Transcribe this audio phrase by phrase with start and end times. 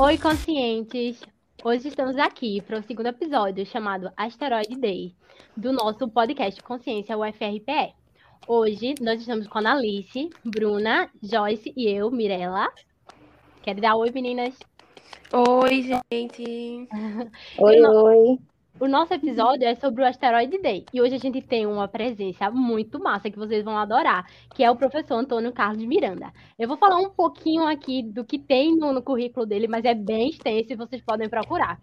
[0.00, 1.20] Oi, conscientes!
[1.64, 5.12] Hoje estamos aqui para o segundo episódio chamado Asteroid Day,
[5.56, 7.96] do nosso podcast Consciência UFRPE.
[8.46, 12.68] Hoje nós estamos com a Alice, Bruna, Joyce e eu, Mirella.
[13.60, 14.56] Quer dar oi, meninas?
[15.32, 16.88] Oi, gente!
[17.58, 18.38] oi, oi!
[18.80, 20.84] O nosso episódio é sobre o Asteroid Day.
[20.94, 24.70] E hoje a gente tem uma presença muito massa que vocês vão adorar, que é
[24.70, 26.32] o professor Antônio Carlos Miranda.
[26.56, 29.94] Eu vou falar um pouquinho aqui do que tem no, no currículo dele, mas é
[29.94, 31.80] bem extenso e vocês podem procurar.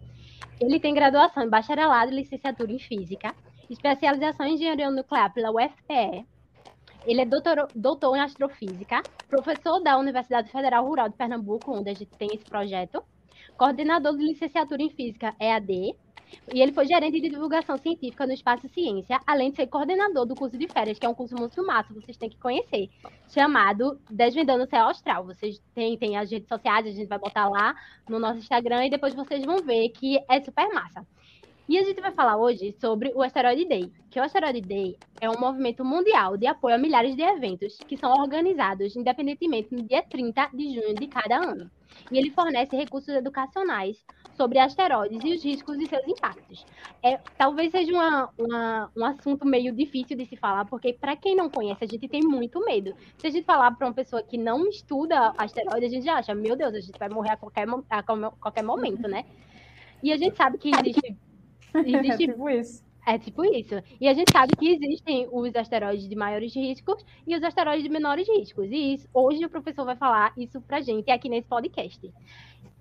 [0.58, 3.34] Ele tem graduação em bacharelado e licenciatura em física,
[3.68, 6.26] especialização em engenharia nuclear pela UFPE.
[7.04, 11.94] Ele é doutor, doutor em astrofísica, professor da Universidade Federal Rural de Pernambuco, onde a
[11.94, 13.04] gente tem esse projeto,
[13.58, 15.94] coordenador de licenciatura em física EAD
[16.52, 20.34] e ele foi gerente de divulgação científica no Espaço Ciência, além de ser coordenador do
[20.34, 22.88] curso de férias, que é um curso muito massa, vocês têm que conhecer,
[23.28, 25.24] chamado Desvendando o Céu Austral.
[25.24, 27.74] Vocês têm, têm as redes sociais, a gente vai botar lá
[28.08, 31.06] no nosso Instagram e depois vocês vão ver que é super massa.
[31.68, 35.28] E a gente vai falar hoje sobre o Asteroid Day, que o Asteroid Day é
[35.28, 40.02] um movimento mundial de apoio a milhares de eventos que são organizados independentemente no dia
[40.04, 41.68] 30 de junho de cada ano.
[42.10, 44.04] E ele fornece recursos educacionais
[44.36, 46.66] sobre asteroides e os riscos e seus impactos.
[47.02, 51.34] É, talvez seja uma, uma, um assunto meio difícil de se falar, porque para quem
[51.34, 52.94] não conhece, a gente tem muito medo.
[53.18, 56.34] Se a gente falar para uma pessoa que não estuda asteroides, a gente já acha,
[56.34, 59.24] meu Deus, a gente vai morrer a qualquer, a qualquer momento, né?
[60.02, 61.16] E a gente sabe que existe
[61.74, 62.12] Existe...
[62.12, 62.85] É tipo isso.
[63.08, 63.76] É tipo isso.
[64.00, 67.88] E a gente sabe que existem os asteroides de maiores riscos e os asteroides de
[67.88, 68.66] menores riscos.
[68.68, 72.12] E isso, hoje o professor vai falar isso pra gente aqui nesse podcast.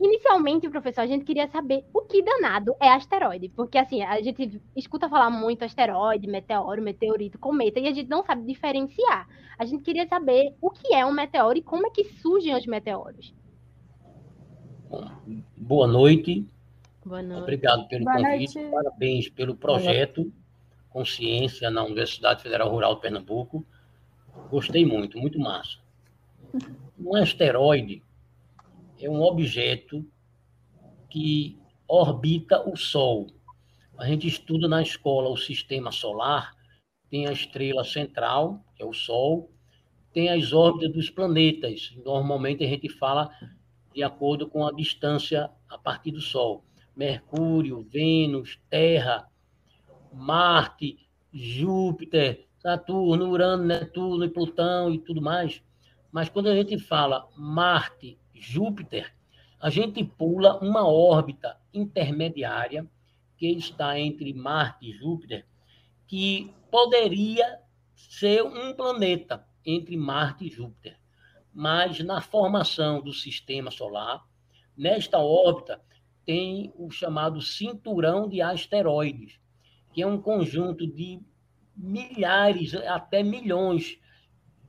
[0.02, 3.50] Inicialmente, professor, a gente queria saber o que danado é asteroide.
[3.50, 8.26] Porque, assim, a gente escuta falar muito asteroide, meteoro, meteorito, cometa, e a gente não
[8.26, 9.28] sabe diferenciar.
[9.59, 12.66] A gente queria saber o que é um meteoro e como é que surgem os
[12.66, 13.31] meteoros.
[15.56, 16.47] Boa noite.
[17.05, 17.43] Boa noite.
[17.43, 18.71] Obrigado pelo Boa convite, noite.
[18.71, 20.33] parabéns pelo projeto
[20.89, 23.63] Consciência na Universidade Federal Rural de Pernambuco.
[24.49, 25.77] Gostei muito, muito massa.
[26.97, 28.01] Um asteroide
[28.99, 30.03] é um objeto
[31.07, 33.27] que orbita o Sol.
[33.99, 36.55] A gente estuda na escola o sistema solar,
[37.11, 39.51] tem a estrela central, que é o Sol,
[40.11, 41.93] tem as órbitas dos planetas.
[42.03, 43.29] Normalmente a gente fala
[43.93, 46.63] de acordo com a distância a partir do Sol.
[46.95, 49.29] Mercúrio, Vênus, Terra,
[50.13, 50.97] Marte,
[51.31, 55.61] Júpiter, Saturno, Urano, Netuno e Plutão e tudo mais.
[56.11, 59.13] Mas quando a gente fala Marte, Júpiter,
[59.59, 62.89] a gente pula uma órbita intermediária
[63.38, 65.45] que está entre Marte e Júpiter,
[66.07, 67.59] que poderia
[67.95, 70.97] ser um planeta entre Marte e Júpiter.
[71.53, 74.23] Mas na formação do sistema solar,
[74.78, 75.81] nesta órbita,
[76.25, 79.40] tem o chamado cinturão de asteroides,
[79.94, 81.22] que é um conjunto de
[81.75, 84.00] milhares, até milhões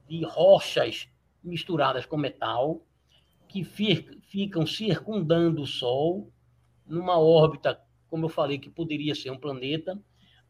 [0.08, 1.08] de rochas
[1.42, 2.84] misturadas com metal,
[3.48, 6.30] que ficam circundando o Sol
[6.86, 10.00] numa órbita, como eu falei, que poderia ser um planeta,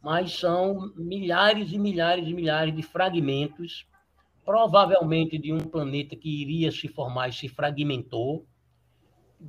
[0.02, 3.86] mas são milhares e milhares e milhares de fragmentos,
[4.44, 8.46] provavelmente de um planeta que iria se formar e se fragmentou,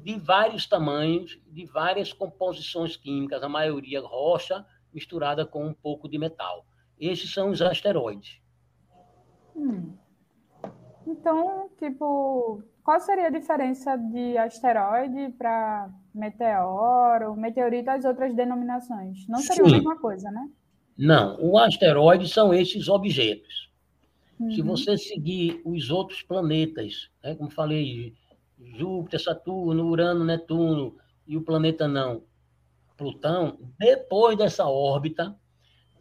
[0.03, 6.17] de vários tamanhos, de várias composições químicas, a maioria rocha misturada com um pouco de
[6.17, 6.65] metal.
[6.99, 8.39] Esses são os asteroides.
[9.55, 9.93] Hum.
[11.05, 19.27] Então, tipo, qual seria a diferença de asteroide para meteoro, meteorito as outras denominações?
[19.27, 19.71] Não seria Sim.
[19.71, 20.49] a mesma coisa, né?
[20.97, 23.71] Não, o asteroide são esses objetos.
[24.39, 24.51] Uhum.
[24.51, 28.13] Se você seguir os outros planetas, né, como falei,
[28.59, 32.23] Júpiter, Saturno, Urano, Netuno e o planeta não,
[32.97, 35.37] Plutão, depois dessa órbita,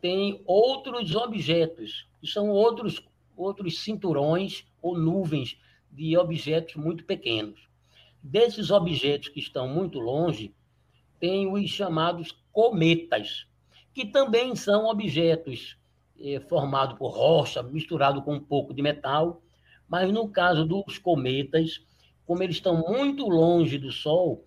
[0.00, 5.58] tem outros objetos, que são outros, outros cinturões ou nuvens
[5.90, 7.68] de objetos muito pequenos.
[8.22, 10.54] Desses objetos que estão muito longe,
[11.20, 13.46] tem os chamados cometas,
[13.92, 15.76] que também são objetos
[16.18, 19.42] eh, formados por rocha, misturado com um pouco de metal,
[19.88, 21.80] mas no caso dos cometas,
[22.26, 24.44] como eles estão muito longe do Sol,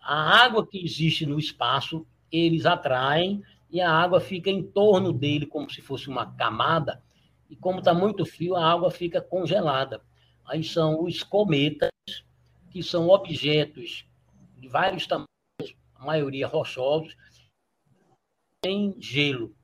[0.00, 5.44] a água que existe no espaço, eles atraem e a água fica em torno dele
[5.44, 7.02] como se fosse uma camada,
[7.50, 10.02] e como está muito frio, a água fica congelada.
[10.46, 11.90] Aí são os cometas,
[12.70, 14.06] que são objetos
[14.56, 15.26] de vários tamanhos,
[15.94, 17.16] a maioria rochosos,
[18.64, 19.54] em gelo.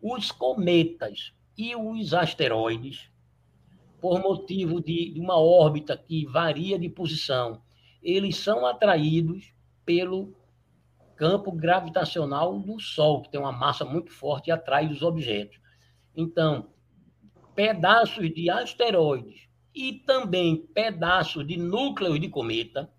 [0.00, 3.10] Os cometas e os asteroides
[4.00, 7.62] por motivo de, de uma órbita que varia de posição
[8.02, 9.52] eles são atraídos
[9.84, 10.34] pelo
[11.16, 15.60] campo gravitacional do Sol, que tem uma massa muito forte e atrai os objetos.
[16.16, 16.70] Então,
[17.54, 22.90] pedaços de asteroides e também pedaços de núcleos de cometa,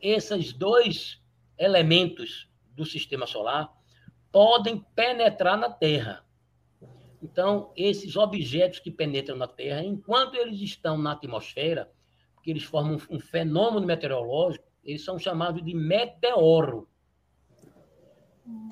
[0.00, 1.20] esses dois
[1.58, 3.72] elementos do sistema solar
[4.30, 6.23] podem penetrar na Terra.
[7.24, 11.90] Então, esses objetos que penetram na Terra, enquanto eles estão na atmosfera,
[12.42, 16.86] que eles formam um fenômeno meteorológico, eles são chamados de meteoro.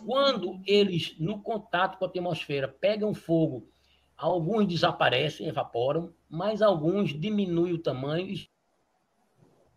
[0.05, 3.67] Quando eles, no contato com a atmosfera, pegam fogo,
[4.19, 8.37] alguns desaparecem, evaporam, mas alguns diminuem o tamanho.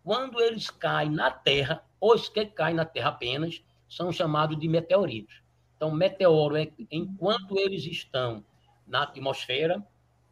[0.04, 5.42] Quando eles caem na Terra, os que caem na Terra apenas, são chamados de meteoritos.
[5.74, 8.44] Então, meteoro é enquanto eles estão
[8.86, 9.84] na atmosfera,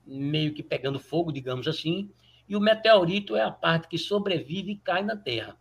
[0.06, 2.10] meio que pegando fogo, digamos assim,
[2.48, 5.56] e o meteorito é a parte que sobrevive e cai na Terra.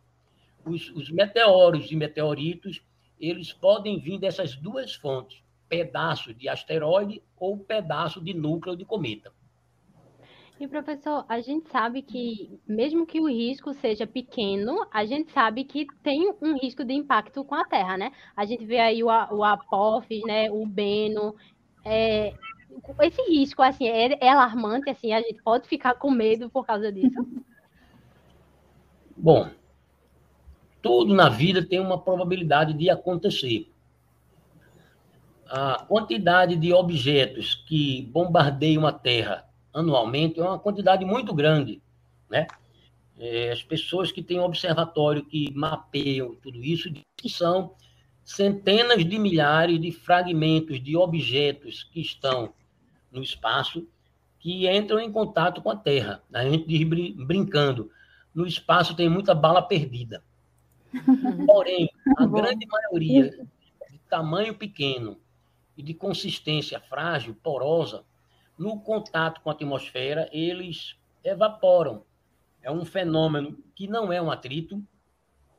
[0.65, 2.81] Os, os meteoros e meteoritos,
[3.19, 9.31] eles podem vir dessas duas fontes, pedaço de asteroide ou pedaço de núcleo de cometa.
[10.59, 15.63] E professor, a gente sabe que, mesmo que o risco seja pequeno, a gente sabe
[15.63, 18.11] que tem um risco de impacto com a Terra, né?
[18.35, 21.35] A gente vê aí o, o Apophis, né, o Beno,
[21.83, 22.33] é,
[23.01, 26.91] esse risco, assim, é, é, alarmante, assim, a gente pode ficar com medo por causa
[26.91, 27.25] disso?
[29.15, 29.49] Bom,
[30.81, 33.71] tudo na vida tem uma probabilidade de acontecer.
[35.47, 41.81] A quantidade de objetos que bombardeiam a Terra anualmente é uma quantidade muito grande,
[42.29, 42.47] né?
[43.17, 47.75] É, as pessoas que têm um observatório que mapeiam tudo isso que são
[48.23, 52.53] centenas de milhares de fragmentos de objetos que estão
[53.13, 53.87] no espaço
[54.39, 56.21] que entram em contato com a Terra.
[56.33, 57.89] A gente diz brincando,
[58.35, 60.23] no espaço tem muita bala perdida.
[61.45, 63.29] Porém, a grande maioria
[63.89, 65.17] de tamanho pequeno
[65.77, 68.03] e de consistência frágil, porosa,
[68.57, 72.03] no contato com a atmosfera, eles evaporam.
[72.61, 74.83] É um fenômeno que não é um atrito,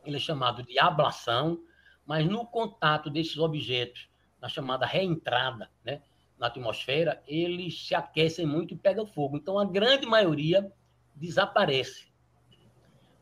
[0.05, 1.61] ele é chamado de ablação,
[2.07, 4.09] mas no contato desses objetos,
[4.41, 6.03] na chamada reentrada, né,
[6.39, 9.37] na atmosfera, eles se aquecem muito e pegam fogo.
[9.37, 10.71] Então, a grande maioria
[11.15, 12.13] desaparece.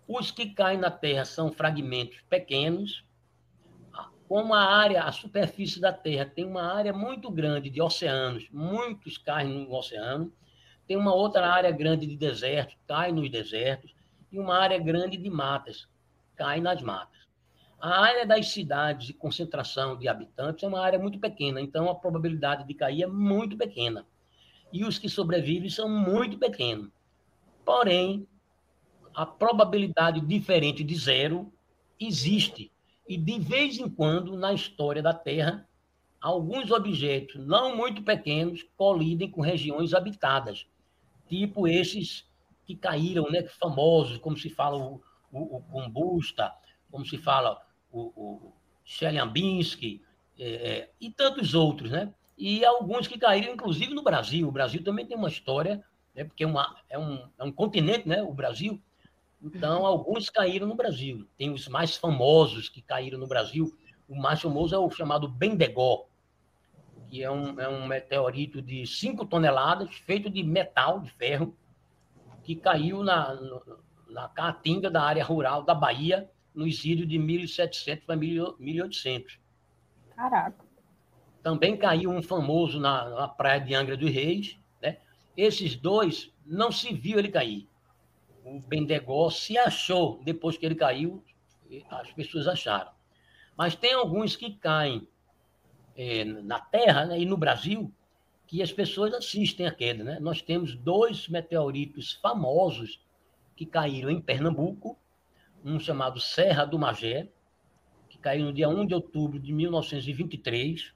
[0.08, 3.04] Os que caem na Terra são fragmentos pequenos.
[4.28, 9.18] Como a área, a superfície da Terra tem uma área muito grande de oceanos, muitos
[9.18, 10.32] caem no oceano.
[10.86, 13.94] Tem uma outra área grande de desertos, cai nos desertos.
[14.30, 15.86] E uma área grande de matas,
[16.34, 17.21] cai nas matas.
[17.82, 21.94] A área das cidades de concentração de habitantes é uma área muito pequena, então a
[21.96, 24.06] probabilidade de cair é muito pequena.
[24.72, 26.92] E os que sobrevivem são muito pequenos.
[27.64, 28.24] Porém,
[29.12, 31.52] a probabilidade diferente de zero
[31.98, 32.70] existe.
[33.08, 35.68] E de vez em quando, na história da Terra,
[36.20, 40.68] alguns objetos não muito pequenos colidem com regiões habitadas,
[41.28, 42.30] tipo esses
[42.64, 45.02] que caíram, né, famosos, como se fala o,
[45.32, 46.54] o, o combusta,
[46.88, 47.60] como se fala
[47.92, 48.52] o, o
[48.84, 50.00] Chelyabinsk,
[50.38, 52.12] é, é, e tantos outros, né?
[52.36, 54.48] E alguns que caíram, inclusive, no Brasil.
[54.48, 55.84] O Brasil também tem uma história,
[56.14, 56.24] né?
[56.24, 58.22] porque é, uma, é, um, é um continente, né?
[58.22, 58.82] O Brasil.
[59.40, 61.28] Então, alguns caíram no Brasil.
[61.36, 63.76] Tem os mais famosos que caíram no Brasil.
[64.08, 66.06] O mais famoso é o chamado Bendegó,
[67.08, 71.56] que é um, é um meteorito de 5 toneladas, feito de metal, de ferro,
[72.42, 73.38] que caiu na,
[74.08, 79.38] na caatinga da área rural da Bahia, no exílio de 1700 para 1800.
[80.14, 80.64] Caraca.
[81.42, 84.58] Também caiu um famoso na, na praia de Angra dos Reis.
[84.80, 84.98] Né?
[85.36, 87.68] Esses dois não se viu ele cair.
[88.44, 91.22] O Bendegó se achou depois que ele caiu,
[91.90, 92.90] as pessoas acharam.
[93.56, 95.06] Mas tem alguns que caem
[95.96, 97.92] é, na Terra né, e no Brasil
[98.46, 100.04] que as pessoas assistem a queda.
[100.04, 100.18] Né?
[100.20, 103.00] Nós temos dois meteoritos famosos
[103.56, 104.98] que caíram em Pernambuco
[105.64, 107.28] um chamado Serra do Magé,
[108.08, 110.92] que caiu no dia 1 de outubro de 1923,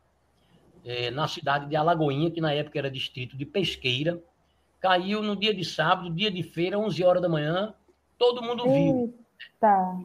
[0.85, 4.23] é, na cidade de Alagoinha, que na época era distrito de Pesqueira.
[4.81, 7.75] Caiu no dia de sábado, dia de feira, 11 horas da manhã,
[8.19, 9.19] todo mundo viu.
[9.59, 9.99] Tá.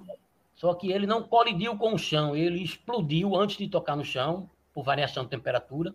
[0.56, 4.50] Só que ele não colidiu com o chão, ele explodiu antes de tocar no chão,
[4.74, 5.94] por variação de temperatura,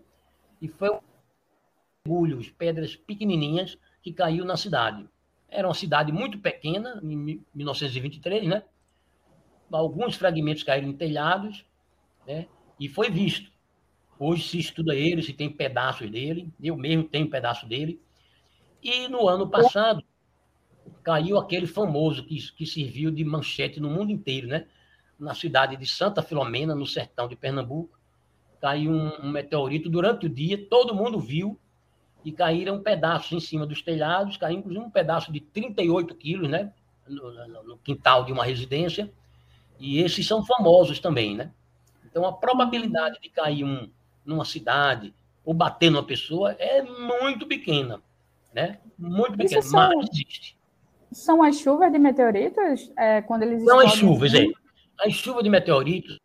[0.61, 0.90] e foi
[2.06, 5.08] orgulhos, pedras pequenininhas que caiu na cidade.
[5.48, 8.62] Era uma cidade muito pequena, em 1923, né?
[9.70, 11.64] Alguns fragmentos caíram em telhados,
[12.26, 12.46] né?
[12.78, 13.50] E foi visto.
[14.18, 18.00] Hoje se estuda ele, se tem pedaços dele, eu mesmo tenho um pedaço dele.
[18.82, 20.02] E no ano passado,
[21.02, 24.66] caiu aquele famoso que, que serviu de manchete no mundo inteiro, né?
[25.18, 27.98] Na cidade de Santa Filomena, no sertão de Pernambuco.
[28.60, 31.58] Caiu um, um meteorito durante o dia, todo mundo viu,
[32.26, 36.73] e caíram pedaços em cima dos telhados, caiu inclusive um pedaço de 38 quilos, né?
[37.06, 39.12] No, no, no quintal de uma residência.
[39.78, 41.52] E esses são famosos também, né?
[42.04, 43.88] Então, a probabilidade de cair um
[44.25, 45.14] numa cidade
[45.45, 48.02] ou bater numa pessoa é muito pequena,
[48.52, 48.80] né?
[48.99, 50.59] Muito pequena, são, mas existe.
[51.12, 54.47] São as chuvas de meteoritos é, quando eles São as chuvas, é.
[54.99, 56.18] As chuvas de meteoritos,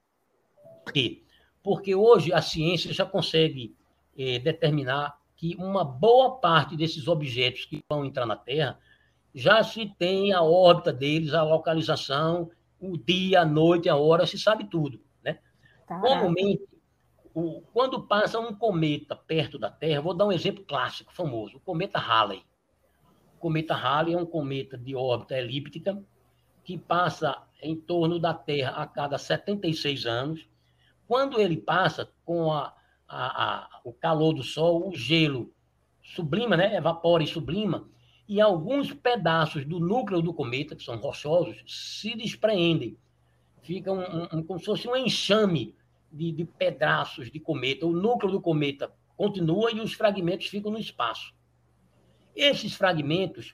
[0.83, 1.21] por quê?
[1.61, 3.75] Porque hoje a ciência já consegue
[4.17, 8.77] é, determinar que uma boa parte desses objetos que vão entrar na Terra
[9.33, 14.37] já se tem a órbita deles, a localização, o dia, a noite, a hora, se
[14.37, 15.01] sabe tudo.
[15.23, 15.39] Né?
[15.87, 16.61] Comumente,
[17.33, 21.61] o, quando passa um cometa perto da Terra, vou dar um exemplo clássico, famoso, o
[21.61, 22.45] cometa Halley.
[23.35, 25.99] O cometa Halley é um cometa de órbita elíptica
[26.63, 30.47] que passa em torno da Terra a cada 76 anos.
[31.07, 32.75] Quando ele passa com a,
[33.11, 35.53] a, a, o calor do Sol, o gelo
[36.01, 36.75] sublima, né?
[36.75, 37.87] evapora e sublima,
[38.27, 42.97] e alguns pedaços do núcleo do cometa, que são rochosos, se despreendem.
[43.61, 45.75] Fica um, um, como se fosse um enxame
[46.11, 47.85] de, de pedaços de cometa.
[47.85, 51.33] O núcleo do cometa continua e os fragmentos ficam no espaço.
[52.33, 53.53] Esses fragmentos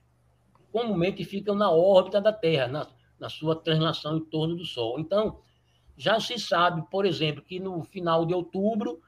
[0.72, 2.88] comumente ficam na órbita da Terra, na,
[3.20, 5.00] na sua translação em torno do Sol.
[5.00, 5.40] Então,
[5.98, 9.02] já se sabe, por exemplo, que no final de outubro,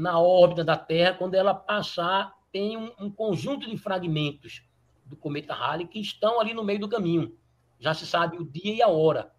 [0.00, 4.62] na órbita da Terra, quando ela passar, tem um, um conjunto de fragmentos
[5.04, 7.36] do cometa Halley que estão ali no meio do caminho.
[7.78, 9.30] Já se sabe o dia e a hora.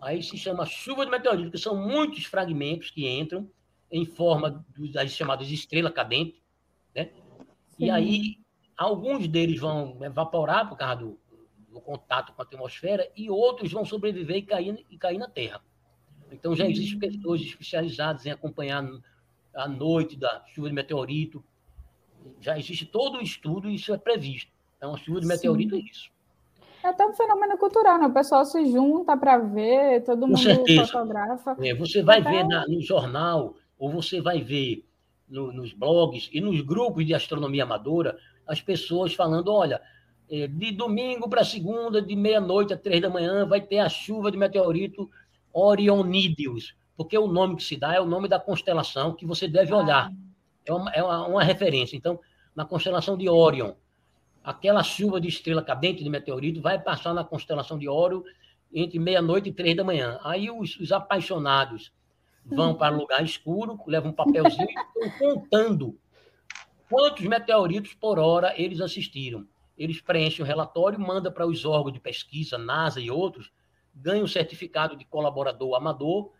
[0.00, 3.50] Aí se chama chuva de meteoritos, que são muitos fragmentos que entram
[3.90, 6.40] em forma das chamadas estrelas cadentes,
[6.94, 7.10] né?
[7.70, 7.86] Sim.
[7.86, 8.36] E aí
[8.76, 11.18] alguns deles vão evaporar por causa do,
[11.68, 15.60] do, contato com a atmosfera e outros vão sobreviver e cair, e cair na Terra.
[16.30, 17.00] Então já existem uhum.
[17.00, 18.84] pessoas especializadas em acompanhar
[19.54, 21.42] a noite da chuva de meteorito.
[22.40, 24.52] Já existe todo o estudo e isso é previsto.
[24.76, 25.82] Então, a chuva de meteorito Sim.
[25.82, 26.10] é isso.
[26.82, 28.06] É até um fenômeno cultural, né?
[28.06, 30.40] O pessoal se junta para ver, todo mundo
[30.86, 31.56] fotografa.
[31.60, 32.30] É, você vai até...
[32.30, 34.84] ver na, no jornal, ou você vai ver
[35.28, 39.80] no, nos blogs e nos grupos de astronomia amadora, as pessoas falando: olha,
[40.30, 44.30] é, de domingo para segunda, de meia-noite a três da manhã, vai ter a chuva
[44.30, 45.10] de meteorito
[45.52, 49.72] Orionídeos, porque o nome que se dá é o nome da constelação que você deve
[49.72, 50.10] olhar.
[50.10, 50.14] Ah.
[50.66, 51.96] É, uma, é uma, uma referência.
[51.96, 52.20] Então,
[52.54, 53.72] na constelação de Orion
[54.44, 58.22] aquela chuva de estrela cadente de meteorito vai passar na constelação de Ório
[58.70, 60.20] entre meia-noite e três da manhã.
[60.22, 61.90] Aí os, os apaixonados
[62.44, 65.98] vão para lugar escuro, levam um papelzinho e estão contando
[66.86, 69.46] quantos meteoritos por hora eles assistiram.
[69.78, 73.50] Eles preenchem o relatório, mandam para os órgãos de pesquisa, NASA e outros,
[73.94, 76.30] ganham o certificado de colaborador amador,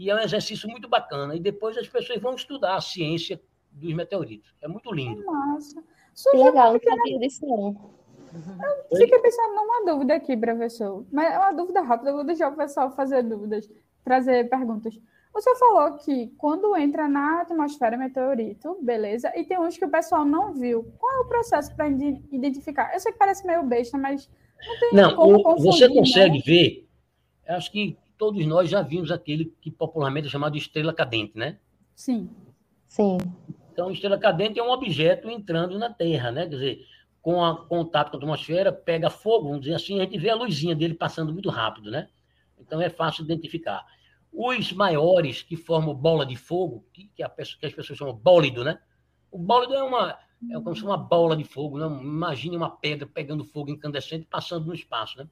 [0.00, 1.36] e é um exercício muito bacana.
[1.36, 3.38] E depois as pessoas vão estudar a ciência
[3.70, 4.54] dos meteoritos.
[4.62, 5.22] É muito lindo.
[5.22, 5.84] Nossa.
[6.30, 7.90] Que legal, não sabia disso não.
[8.90, 11.04] Eu fiquei pensando numa dúvida aqui, professor.
[11.12, 13.68] Mas é uma dúvida rápida, eu vou deixar o pessoal fazer dúvidas,
[14.02, 14.98] trazer perguntas.
[15.34, 19.90] O senhor falou que quando entra na atmosfera meteorito, beleza, e tem uns que o
[19.90, 20.90] pessoal não viu.
[20.98, 22.94] Qual é o processo para identificar?
[22.94, 24.30] Eu sei que parece meio besta, mas
[24.66, 26.42] não tem não, como confundir, Você consegue né?
[26.46, 26.88] ver,
[27.46, 31.58] acho que todos nós já vimos aquele que popularmente é chamado de estrela cadente, né?
[31.96, 32.28] Sim.
[32.86, 33.16] Sim.
[33.72, 36.42] Então, estrela cadente é um objeto entrando na Terra, né?
[36.42, 36.86] Quer dizer,
[37.22, 40.34] com o contato com a atmosfera, pega fogo, vamos dizer assim, a gente vê a
[40.34, 42.10] luzinha dele passando muito rápido, né?
[42.58, 43.86] Então é fácil identificar.
[44.30, 48.62] Os maiores que formam bola de fogo, que, que, a, que as pessoas chamam bólido,
[48.62, 48.78] né?
[49.30, 50.18] O bólido é uma
[50.50, 51.86] é como se uma bola de fogo, né?
[51.86, 55.26] Imagine uma pedra pegando fogo incandescente passando no espaço, né?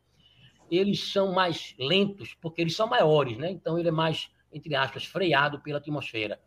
[0.71, 3.51] Eles são mais lentos porque eles são maiores, né?
[3.51, 6.41] Então ele é mais, entre aspas, freado pela atmosfera.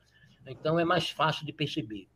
[0.46, 2.08] Então é mais fácil de perceber.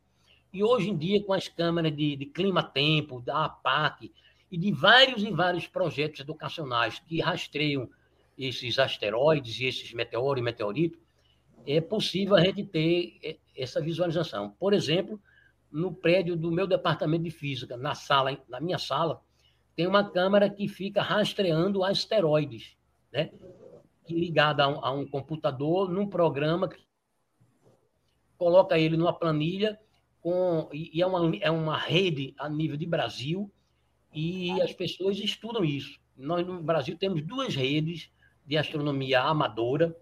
[0.52, 4.12] E hoje em dia, com as câmeras de, de clima-tempo, da APAC
[4.50, 7.88] e de vários e vários projetos educacionais que rastreiam
[8.38, 10.98] esses asteroides e esses meteoros e meteoritos,
[11.66, 14.50] é possível a gente ter essa visualização.
[14.58, 15.20] Por exemplo,
[15.70, 19.20] no prédio do meu departamento de física, na sala, na minha sala,
[19.76, 22.76] tem uma câmera que fica rastreando asteroides,
[23.12, 23.30] né?
[24.08, 26.80] ligada a um, a um computador num programa que
[28.38, 29.78] coloca ele numa planilha
[30.20, 33.50] com, e é uma, é uma rede a nível de Brasil
[34.12, 36.00] e as pessoas estudam isso.
[36.16, 38.10] Nós no Brasil temos duas redes
[38.46, 39.94] de astronomia amadora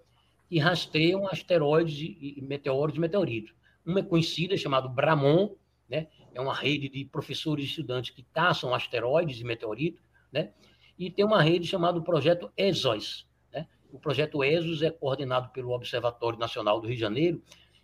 [0.49, 3.53] que rastreiam asteroides e meteoros e meteoritos.
[3.85, 5.51] Uma é conhecida, chamada Bramon,
[5.89, 6.07] né?
[6.35, 10.51] É uma rede de professores e estudantes que caçam asteroides e meteoritos né?
[10.99, 13.27] E tem uma rede chamada Projeto ESOS.
[13.53, 13.69] Né?
[13.93, 17.43] O projeto ESOS é coordenado pelo Observatório Nacional do Rio de Janeiro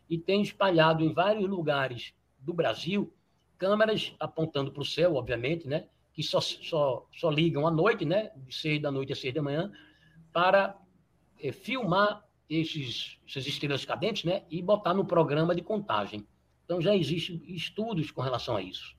[0.08, 3.14] e tem espalhado em vários lugares do Brasil
[3.56, 5.86] câmeras apontando para o céu, obviamente, né?
[6.12, 8.32] Que só, só, só ligam à noite, né?
[8.34, 9.70] De seis da noite a seis da manhã,
[10.32, 10.76] para
[11.38, 14.44] é, filmar esses, essas estrelas cadentes, né?
[14.50, 16.26] E botar no programa de contagem.
[16.70, 18.96] Então já existem estudos com relação a isso.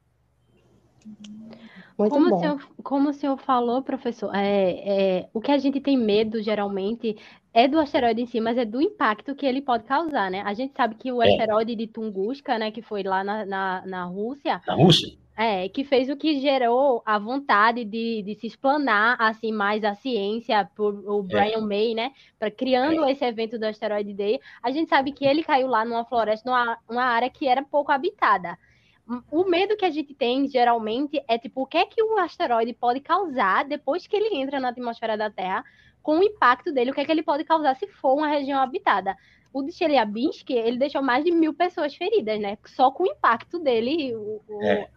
[1.98, 2.36] Muito como, bom.
[2.36, 6.44] O senhor, como o senhor falou, professor, é, é, o que a gente tem medo
[6.44, 7.16] geralmente
[7.54, 10.42] é do asteroide em si, mas é do impacto que ele pode causar, né?
[10.42, 11.30] A gente sabe que o é.
[11.30, 14.62] asteroide de Tunguska, né, que foi lá na, na, na Rússia.
[14.68, 15.18] Na Rússia?
[15.44, 19.96] É, que fez o que gerou a vontade de, de se explanar assim mais a
[19.96, 21.24] ciência por o é.
[21.24, 21.62] Brian é.
[21.62, 22.12] May, né?
[22.38, 23.12] Para criando é.
[23.12, 24.40] esse evento do Asteroid Day.
[24.62, 27.92] A gente sabe que ele caiu lá numa floresta, numa, numa área que era pouco
[27.92, 28.58] habitada
[29.30, 32.74] o medo que a gente tem geralmente é tipo o que é que o asteroide
[32.74, 35.66] pode causar depois que ele entra na atmosfera da Terra,
[36.02, 38.60] com o impacto dele, o que é que ele pode causar se for uma região
[38.60, 39.16] habitada.
[39.54, 42.58] O de Chelyabinsk, ele deixou mais de mil pessoas feridas, né?
[42.66, 44.90] Só com o impacto dele, o, é.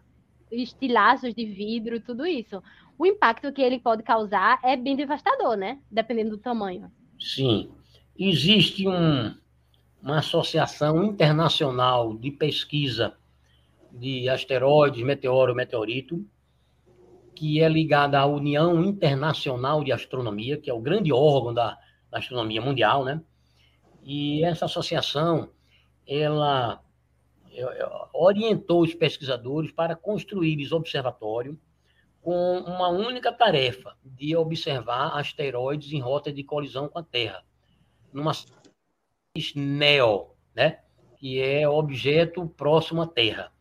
[0.63, 2.63] Estilhaços de vidro, tudo isso.
[2.99, 5.81] O impacto que ele pode causar é bem devastador, né?
[5.91, 6.91] Dependendo do tamanho.
[7.19, 7.71] Sim.
[8.17, 9.35] Existe um,
[10.03, 13.17] uma associação internacional de pesquisa
[13.91, 16.25] de asteroides, meteoro, meteorito,
[17.35, 21.79] que é ligada à União Internacional de Astronomia, que é o grande órgão da,
[22.11, 23.21] da astronomia mundial, né?
[24.05, 25.51] E essa associação,
[26.07, 26.84] ela
[28.13, 31.59] orientou os pesquisadores para construir esse observatório
[32.25, 37.45] com uma única tarefa, de observar asteroides em rota de colisão com a Terra,
[38.11, 38.33] numa
[39.55, 40.81] NEO, né?
[41.19, 43.53] que é objeto próximo à Terra.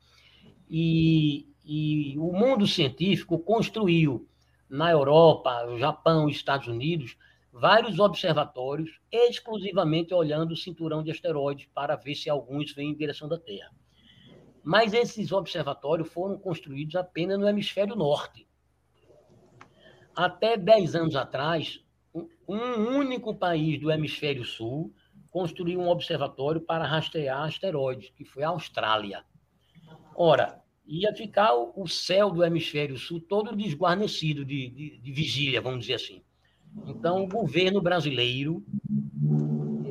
[0.69, 4.27] E, e o mundo científico construiu
[4.69, 7.17] na Europa, no Japão, Estados Unidos,
[7.51, 13.27] vários observatórios exclusivamente olhando o cinturão de asteroides para ver se alguns vêm em direção
[13.27, 13.71] da Terra.
[14.63, 18.47] Mas esses observatórios foram construídos apenas no hemisfério norte.
[20.15, 21.83] Até 10 anos atrás,
[22.47, 24.93] um único país do hemisfério sul
[25.29, 29.25] construiu um observatório para rastrear asteroides, que foi a Austrália.
[30.15, 35.81] Ora, ia ficar o céu do hemisfério sul todo desguarnecido de, de, de vigília, vamos
[35.81, 36.21] dizer assim.
[36.85, 38.63] Então, o governo brasileiro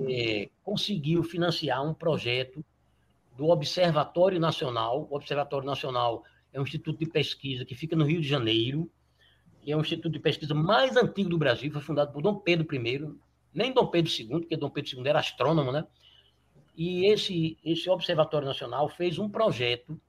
[0.09, 2.65] é, conseguiu financiar um projeto
[3.37, 5.09] do Observatório Nacional.
[5.11, 8.91] O Observatório Nacional é um instituto de pesquisa que fica no Rio de Janeiro,
[9.65, 12.67] e é o instituto de pesquisa mais antigo do Brasil, foi fundado por Dom Pedro
[12.75, 13.15] I,
[13.55, 15.87] nem Dom Pedro II, porque Dom Pedro II era astrônomo, né?
[16.77, 20.01] E esse, esse Observatório Nacional fez um projeto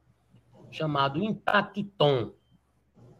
[0.71, 2.33] chamado Impacton.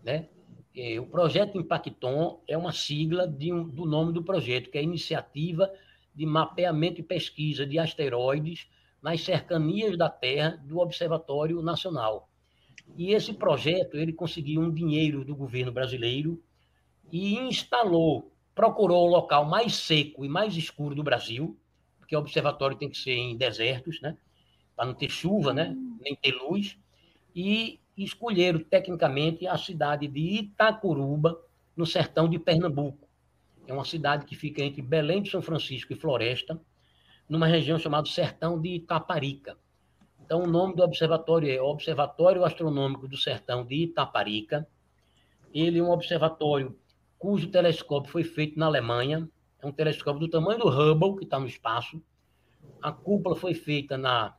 [0.04, 0.30] Né?
[0.74, 5.72] E o projeto Impacton é uma sigla um, do nome do projeto, que é Iniciativa
[6.16, 8.68] de Mapeamento e Pesquisa de Asteroides
[9.04, 12.30] nas Cercanias da Terra do Observatório Nacional.
[12.98, 16.42] E esse projeto, ele conseguiu um dinheiro do governo brasileiro
[17.12, 21.58] e instalou, procurou o local mais seco e mais escuro do Brasil,
[22.00, 24.18] porque o observatório tem que ser em desertos, né?
[24.76, 25.76] Para não ter chuva, né?
[26.02, 26.78] Nem ter luz.
[27.36, 31.40] E escolheram tecnicamente a cidade de Itacuruba,
[31.76, 33.08] no sertão de Pernambuco.
[33.68, 36.60] É uma cidade que fica entre Belém de São Francisco e Floresta,
[37.34, 39.58] numa região chamada Sertão de Itaparica.
[40.24, 44.68] Então, o nome do observatório é Observatório Astronômico do Sertão de Itaparica.
[45.52, 46.78] Ele é um observatório
[47.18, 49.28] cujo telescópio foi feito na Alemanha.
[49.60, 52.00] É um telescópio do tamanho do Hubble, que está no espaço.
[52.80, 54.38] A cúpula foi feita na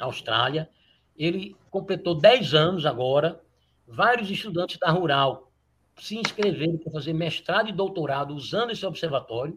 [0.00, 0.68] Austrália.
[1.16, 3.40] Ele completou 10 anos agora.
[3.86, 5.52] Vários estudantes da Rural
[5.96, 9.56] se inscreveram para fazer mestrado e doutorado usando esse observatório.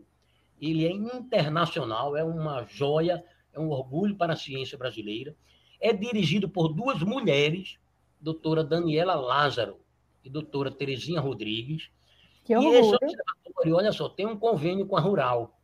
[0.61, 5.35] Ele é internacional, é uma joia, é um orgulho para a ciência brasileira.
[5.79, 7.79] É dirigido por duas mulheres,
[8.19, 9.79] doutora Daniela Lázaro
[10.23, 11.89] e doutora Terezinha Rodrigues.
[12.45, 15.57] Que e esse observatório, olha só, tem um convênio com a Rural.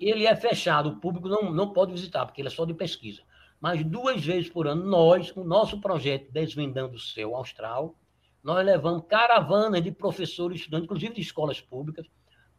[0.00, 3.22] Ele é fechado, o público não, não pode visitar, porque ele é só de pesquisa.
[3.60, 7.94] Mas duas vezes por ano, nós, o nosso projeto Desvendando o Céu Austral,
[8.42, 12.06] nós levamos caravanas de professores, estudantes, inclusive de escolas públicas,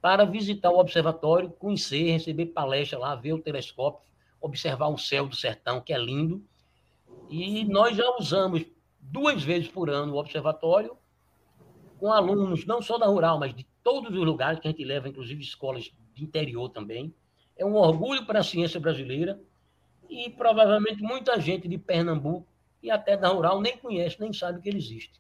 [0.06, 4.08] para visitar o observatório, conhecer, receber palestra lá, ver o telescópio,
[4.40, 6.46] observar o céu do sertão, que é lindo.
[7.28, 8.64] E nós já usamos
[9.02, 10.96] duas vezes por ano o observatório
[11.98, 15.10] com alunos, não só da rural, mas de todos os lugares que a gente leva,
[15.10, 17.12] inclusive escolas de interior também.
[17.58, 19.42] É um orgulho para a ciência brasileira
[20.08, 22.46] e provavelmente muita gente de Pernambuco
[22.80, 25.20] e até da rural nem conhece, nem sabe que ele existe.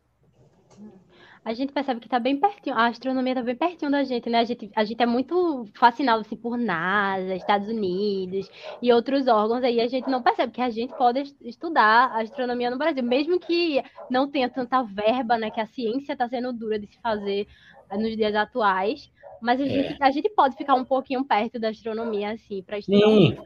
[1.46, 4.40] A gente percebe que está bem pertinho, a astronomia está bem pertinho da gente, né?
[4.40, 8.50] A gente, a gente é muito fascinado assim, por NASA, Estados Unidos
[8.82, 12.72] e outros órgãos aí, a gente não percebe que a gente pode estudar a astronomia
[12.72, 13.80] no Brasil, mesmo que
[14.10, 15.52] não tenha tanta verba, né?
[15.52, 17.48] Que a ciência está sendo dura de se fazer
[17.92, 19.70] nos dias atuais, mas a, é.
[19.70, 23.06] gente, a gente pode ficar um pouquinho perto da astronomia, assim, para estudar.
[23.06, 23.38] Sim,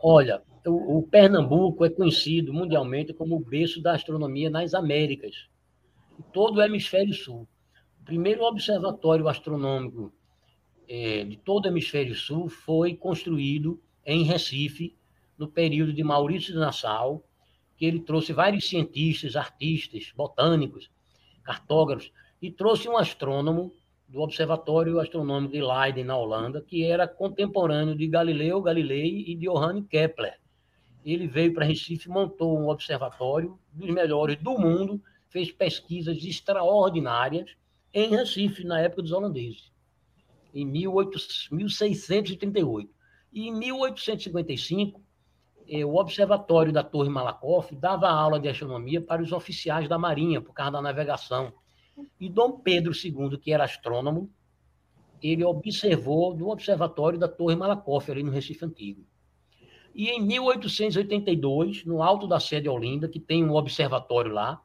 [0.00, 5.48] olha, o, o Pernambuco é conhecido mundialmente como o berço da astronomia nas Américas
[6.22, 7.48] todo o hemisfério sul.
[8.00, 10.12] O primeiro observatório astronômico
[10.88, 14.96] é, de todo o hemisfério sul foi construído em Recife,
[15.36, 17.22] no período de Maurício de Nassau,
[17.76, 20.90] que ele trouxe vários cientistas, artistas, botânicos,
[21.44, 23.72] cartógrafos, e trouxe um astrônomo
[24.08, 29.46] do Observatório Astronômico de Leiden, na Holanda, que era contemporâneo de Galileu Galilei e de
[29.46, 30.38] Johann Kepler.
[31.04, 37.54] Ele veio para Recife, montou um observatório dos melhores do mundo, fez pesquisas extraordinárias
[37.92, 39.70] em Recife, na época dos holandeses,
[40.54, 42.90] em 1638.
[43.32, 45.02] E em 1855,
[45.68, 50.40] eh, o Observatório da Torre Malakoff dava aula de astronomia para os oficiais da Marinha,
[50.40, 51.52] por causa da navegação.
[52.18, 54.30] E Dom Pedro II, que era astrônomo,
[55.22, 59.04] ele observou no Observatório da Torre Malakoff, ali no Recife Antigo.
[59.94, 64.62] E em 1882, no alto da sede Olinda, que tem um observatório lá,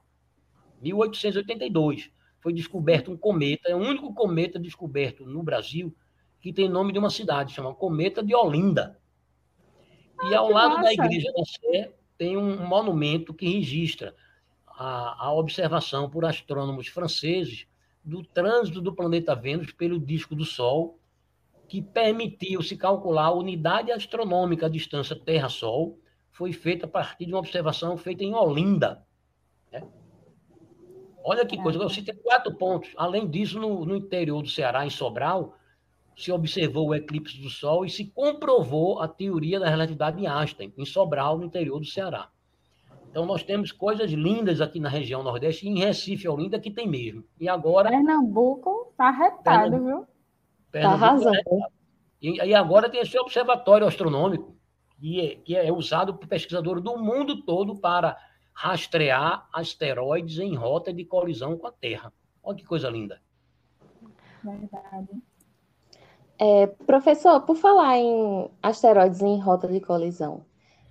[0.84, 5.96] 1882, foi descoberto um cometa, é o único cometa descoberto no Brasil
[6.42, 9.00] que tem nome de uma cidade, chama Cometa de Olinda.
[10.30, 10.84] E ah, ao lado massa.
[10.84, 14.14] da Igreja da Sé tem um monumento que registra
[14.68, 17.66] a, a observação por astrônomos franceses
[18.04, 21.00] do trânsito do planeta Vênus pelo disco do Sol,
[21.68, 25.98] que permitiu se calcular a unidade astronômica, a distância Terra-Sol,
[26.30, 29.06] foi feita a partir de uma observação feita em Olinda.
[29.72, 29.82] Né?
[31.24, 32.92] Olha que coisa, eu citei quatro pontos.
[32.98, 35.56] Além disso, no, no interior do Ceará, em Sobral,
[36.16, 40.74] se observou o eclipse do Sol e se comprovou a teoria da relatividade de Einstein,
[40.78, 42.30] em Sobral, no interior do Ceará.
[43.10, 46.88] Então, nós temos coisas lindas aqui na região Nordeste, e em Recife, Olinda, que tem
[46.88, 47.24] mesmo.
[47.40, 47.90] E agora.
[47.90, 50.08] Pernambuco está retado, Pernambuco, viu?
[50.74, 51.44] Está arrasando.
[51.44, 51.68] Tá
[52.22, 54.56] e, e, agora tem esse observatório astronômico,
[55.00, 58.18] que é, que é usado por pesquisadores do mundo todo para
[58.54, 62.14] rastrear asteroides em rota de colisão com a Terra.
[62.44, 63.22] Olha que coisa linda.
[64.44, 65.10] Verdade.
[66.40, 70.46] É, professor, por falar em asteroides em rota de colisão,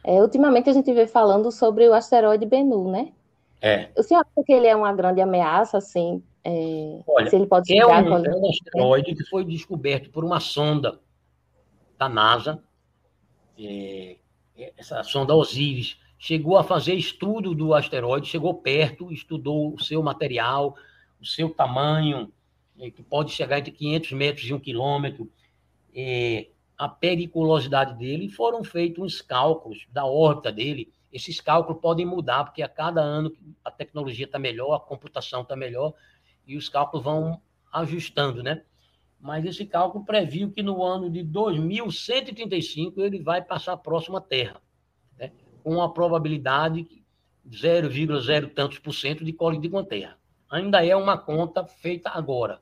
[0.04, 3.12] é, ultimamente a gente vê falando sobre o asteroide Bennu, né?
[3.60, 3.90] É.
[3.96, 6.22] O senhor acha que ele é uma grande ameaça, assim?
[6.44, 10.40] É, Olha, se ele pode é, um, é um asteroide que foi descoberto por uma
[10.40, 10.98] sonda
[11.96, 12.60] da NASA,
[13.56, 14.16] é,
[14.76, 20.76] essa sonda Osiris, chegou a fazer estudo do asteroide, chegou perto, estudou o seu material,
[21.20, 22.32] o seu tamanho,
[22.78, 25.28] é, que pode chegar entre 500 metros e um quilômetro,
[25.92, 26.46] é,
[26.78, 30.92] a periculosidade dele, foram feitos uns cálculos da órbita dele.
[31.12, 35.56] Esses cálculos podem mudar, porque a cada ano a tecnologia está melhor, a computação está
[35.56, 35.92] melhor,
[36.46, 38.62] e os cálculos vão ajustando, né?
[39.20, 44.61] Mas esse cálculo previu que no ano de 2135 ele vai passar próximo à Terra
[45.62, 46.86] com a probabilidade
[47.48, 50.18] 0,0 tantos por cento de colidir com a Terra.
[50.50, 52.60] Ainda é uma conta feita agora,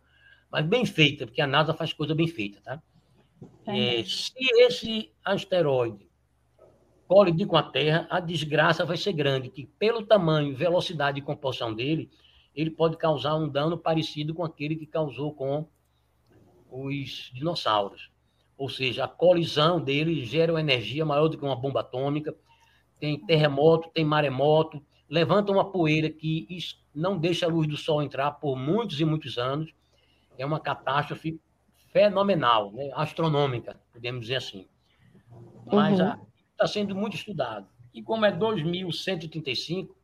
[0.50, 2.82] mas bem feita, porque a NASA faz coisa bem feita, tá?
[3.66, 6.08] É, se esse asteroide
[7.06, 11.74] colidir com a Terra, a desgraça vai ser grande, que pelo tamanho, velocidade e composição
[11.74, 12.08] dele,
[12.54, 15.66] ele pode causar um dano parecido com aquele que causou com
[16.70, 18.10] os dinossauros.
[18.56, 22.36] Ou seja, a colisão dele gera uma energia maior do que uma bomba atômica,
[23.00, 26.46] tem terremoto, tem maremoto, levanta uma poeira que
[26.94, 29.72] não deixa a luz do sol entrar por muitos e muitos anos.
[30.38, 31.40] É uma catástrofe
[31.92, 32.90] fenomenal, né?
[32.94, 34.68] astronômica, podemos dizer assim.
[35.66, 36.18] Mas está
[36.60, 36.66] uhum.
[36.66, 37.66] sendo muito estudado.
[37.92, 39.96] E como é 2135,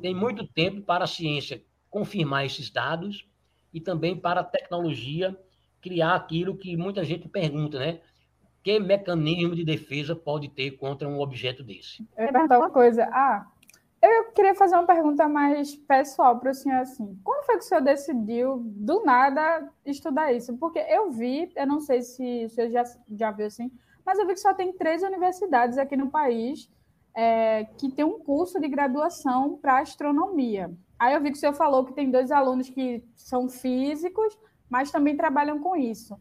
[0.00, 3.26] tem muito tempo para a ciência confirmar esses dados
[3.72, 5.36] e também para a tecnologia
[5.80, 8.00] criar aquilo que muita gente pergunta, né?
[8.64, 12.08] Que mecanismo de defesa pode ter contra um objeto desse?
[12.16, 13.04] Eu ia perguntar uma coisa.
[13.12, 13.46] Ah,
[14.02, 17.18] eu queria fazer uma pergunta mais pessoal para o senhor, assim.
[17.22, 20.56] Como foi que o senhor decidiu, do nada, estudar isso?
[20.56, 23.70] Porque eu vi, eu não sei se o senhor já, já viu assim,
[24.04, 26.70] mas eu vi que só tem três universidades aqui no país
[27.14, 30.72] é, que tem um curso de graduação para astronomia.
[30.98, 34.38] Aí eu vi que o senhor falou que tem dois alunos que são físicos,
[34.70, 36.18] mas também trabalham com isso.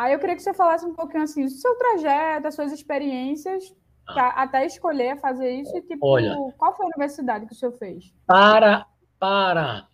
[0.00, 3.62] Aí eu queria que você falasse um pouquinho assim do seu trajeto, das suas experiências,
[4.06, 8.10] até escolher fazer isso e tipo, Olha, qual foi a universidade que o senhor fez?
[8.26, 8.86] Para,
[9.18, 9.86] para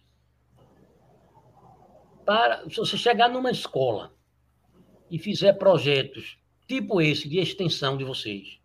[2.25, 4.15] para se você chegar numa escola
[5.11, 6.39] e fizer projetos
[6.69, 8.61] tipo esse de extensão de vocês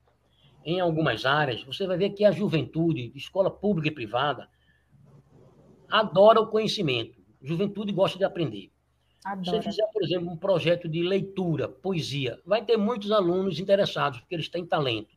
[0.63, 4.47] em algumas áreas, você vai ver que a juventude, escola pública e privada,
[5.89, 7.19] adora o conhecimento.
[7.41, 8.71] Juventude gosta de aprender.
[9.23, 9.62] Adora.
[9.62, 14.36] Se fizer, por exemplo, um projeto de leitura, poesia, vai ter muitos alunos interessados, porque
[14.36, 15.12] eles têm talento.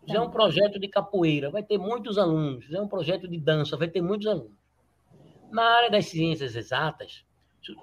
[0.00, 2.60] Se fizer um projeto de capoeira, vai ter muitos alunos.
[2.60, 4.56] Se fizer um projeto de dança, vai ter muitos alunos.
[5.50, 7.24] Na área das ciências exatas,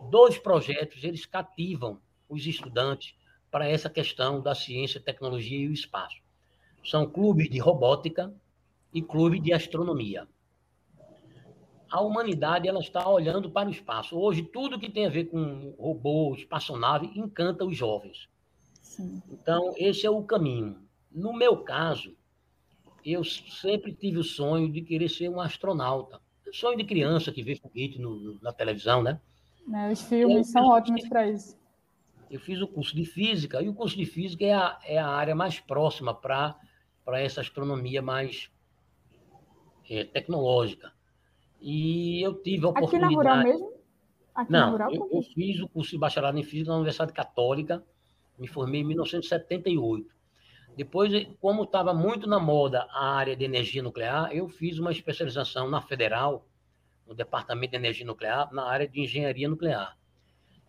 [0.10, 1.99] dois projetos eles cativam
[2.30, 3.13] os estudantes
[3.51, 6.21] para essa questão da ciência, tecnologia e o espaço.
[6.84, 8.34] São clubes de robótica
[8.93, 10.27] e clube de astronomia.
[11.89, 14.17] A humanidade ela está olhando para o espaço.
[14.17, 18.28] Hoje, tudo que tem a ver com robô, espaçonave, encanta os jovens.
[18.82, 19.21] Sim.
[19.32, 20.82] Então, esse é o caminho.
[21.12, 22.15] No meu caso,
[23.06, 26.19] eu sempre tive o sonho de querer ser um astronauta.
[26.52, 29.19] Sonho de criança que vê foguete no, na televisão, né?
[29.73, 31.58] É, os filmes são ótimos para isso.
[32.30, 35.08] Eu fiz o curso de física, e o curso de física é a, é a
[35.08, 36.58] área mais próxima para
[37.13, 38.50] essa astronomia mais
[39.89, 40.93] é, tecnológica.
[41.60, 43.15] E eu tive a oportunidade...
[43.15, 43.74] Aqui na Rural mesmo?
[44.36, 47.84] Aqui Não, Rural, eu, eu, fiz o curso de bacharelado em física na Universidade Católica,
[48.38, 50.15] me formei em 1978.
[50.76, 55.67] Depois, como estava muito na moda a área de energia nuclear, eu fiz uma especialização
[55.67, 56.48] na Federal,
[57.08, 59.98] no Departamento de Energia Nuclear, na área de engenharia nuclear.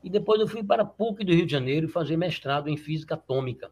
[0.03, 3.17] E depois eu fui para a PUC do Rio de Janeiro fazer mestrado em física
[3.17, 3.71] atômica.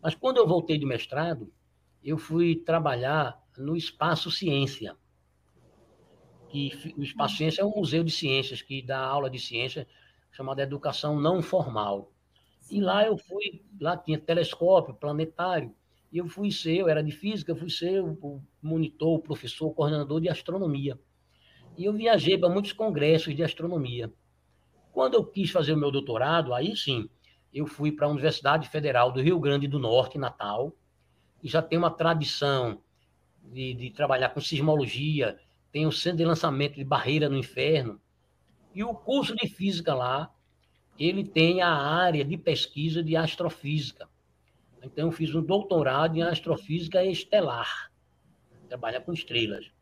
[0.00, 1.52] Mas quando eu voltei do mestrado,
[2.04, 4.96] eu fui trabalhar no Espaço Ciência.
[6.52, 9.86] E o Espaço Ciência é um museu de ciências que dá aula de ciência
[10.30, 12.12] chamada Educação Não Formal.
[12.70, 15.74] E lá eu fui, lá tinha telescópio, planetário,
[16.12, 19.74] e eu fui ser, eu era de física, fui ser o monitor, o professor, o
[19.74, 20.98] coordenador de astronomia.
[21.76, 24.12] E eu viajei para muitos congressos de astronomia.
[24.92, 27.08] Quando eu quis fazer o meu doutorado, aí sim,
[27.52, 30.74] eu fui para a Universidade Federal do Rio Grande do Norte, Natal,
[31.42, 32.78] e já tem uma tradição
[33.42, 35.38] de, de trabalhar com sismologia,
[35.72, 38.00] tem o centro de lançamento de Barreira no Inferno,
[38.74, 40.30] e o curso de física lá,
[40.98, 44.08] ele tem a área de pesquisa de astrofísica.
[44.82, 47.90] Então, eu fiz um doutorado em astrofísica estelar,
[48.68, 49.72] trabalhar com estrelas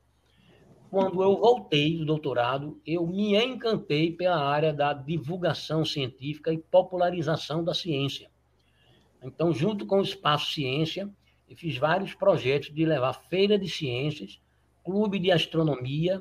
[0.91, 7.63] quando eu voltei do doutorado, eu me encantei pela área da divulgação científica e popularização
[7.63, 8.29] da ciência.
[9.23, 11.09] Então, junto com o Espaço Ciência,
[11.49, 14.41] eu fiz vários projetos de levar feira de ciências,
[14.91, 16.21] clube de astronomia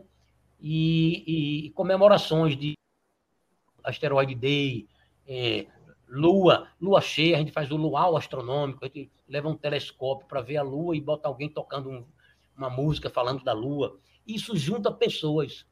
[0.61, 2.75] e, e, e comemorações de
[3.83, 4.87] Asteroid Day,
[5.27, 5.65] é,
[6.07, 10.41] Lua, Lua cheia, a gente faz o luau astronômico, a gente leva um telescópio para
[10.41, 12.05] ver a Lua e bota alguém tocando um,
[12.55, 13.97] uma música falando da Lua.
[14.27, 15.65] Isso junta pessoas.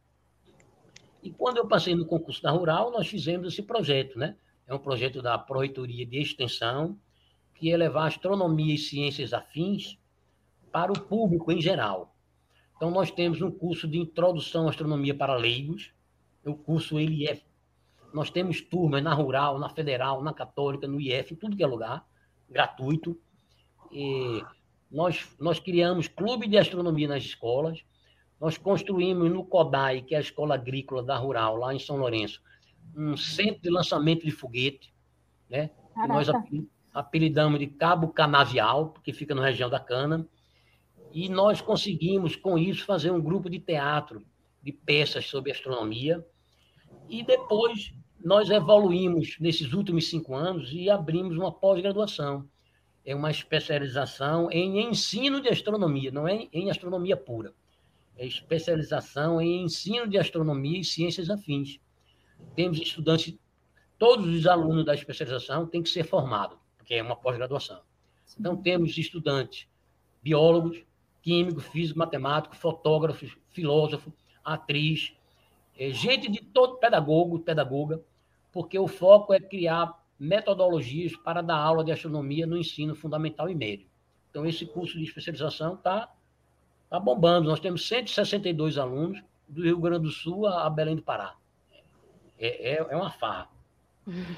[1.21, 4.35] E quando eu passei no concurso da Rural, nós fizemos esse projeto, né?
[4.65, 6.97] É um projeto da Proreitoria de Extensão,
[7.53, 9.99] que é levar astronomia e ciências afins
[10.71, 12.16] para o público em geral.
[12.77, 15.91] Então, nós temos um curso de introdução à astronomia para leigos.
[16.45, 17.41] O curso ele é.
[18.13, 21.67] Nós temos turmas na Rural, na Federal, na Católica, no IF, em tudo que é
[21.67, 22.05] lugar,
[22.49, 23.19] gratuito.
[23.91, 24.43] E
[24.91, 27.83] nós, nós criamos clube de astronomia nas escolas.
[28.39, 32.41] Nós construímos no CODAI, que é a Escola Agrícola da Rural, lá em São Lourenço,
[32.95, 34.93] um centro de lançamento de foguete,
[35.49, 35.71] né?
[35.93, 36.27] Que nós
[36.93, 40.27] apelidamos de Cabo Canavial, porque fica na região da Cana.
[41.17, 44.23] E nós conseguimos, com isso, fazer um grupo de teatro
[44.61, 46.23] de peças sobre astronomia.
[47.09, 47.91] E depois
[48.23, 52.47] nós evoluímos nesses últimos cinco anos e abrimos uma pós-graduação.
[53.03, 57.51] É uma especialização em ensino de astronomia, não é em astronomia pura
[58.17, 61.79] é especialização em ensino de astronomia e ciências afins.
[62.55, 63.37] Temos estudantes,
[63.97, 67.79] todos os alunos da especialização têm que ser formados, porque é uma pós-graduação.
[68.39, 69.67] Então, temos estudantes,
[70.21, 70.83] biólogos,
[71.27, 74.13] químicos, físicos, matemáticos, fotógrafos, filósofos,
[74.45, 75.13] atriz,
[75.77, 78.01] é, gente de todo pedagogo, pedagoga,
[78.53, 83.55] porque o foco é criar metodologias para dar aula de astronomia no ensino fundamental e
[83.55, 83.87] médio.
[84.29, 86.09] Então, esse curso de especialização está
[86.87, 87.49] Está bombando.
[87.49, 91.35] Nós temos 162 alunos do Rio Grande do Sul a Belém do Pará.
[92.39, 93.49] É, é, é uma farra.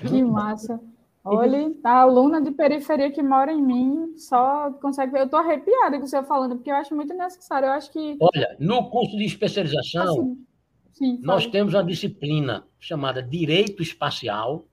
[0.02, 0.82] Que massa.
[1.32, 5.20] Olha, a aluna de periferia que mora em mim só consegue ver.
[5.20, 7.68] Eu estou arrepiada com você falando, porque eu acho muito necessário.
[7.68, 8.18] Eu acho que.
[8.20, 10.46] Olha, no curso de especialização, assim,
[10.92, 14.66] sim, nós temos uma disciplina chamada Direito Espacial,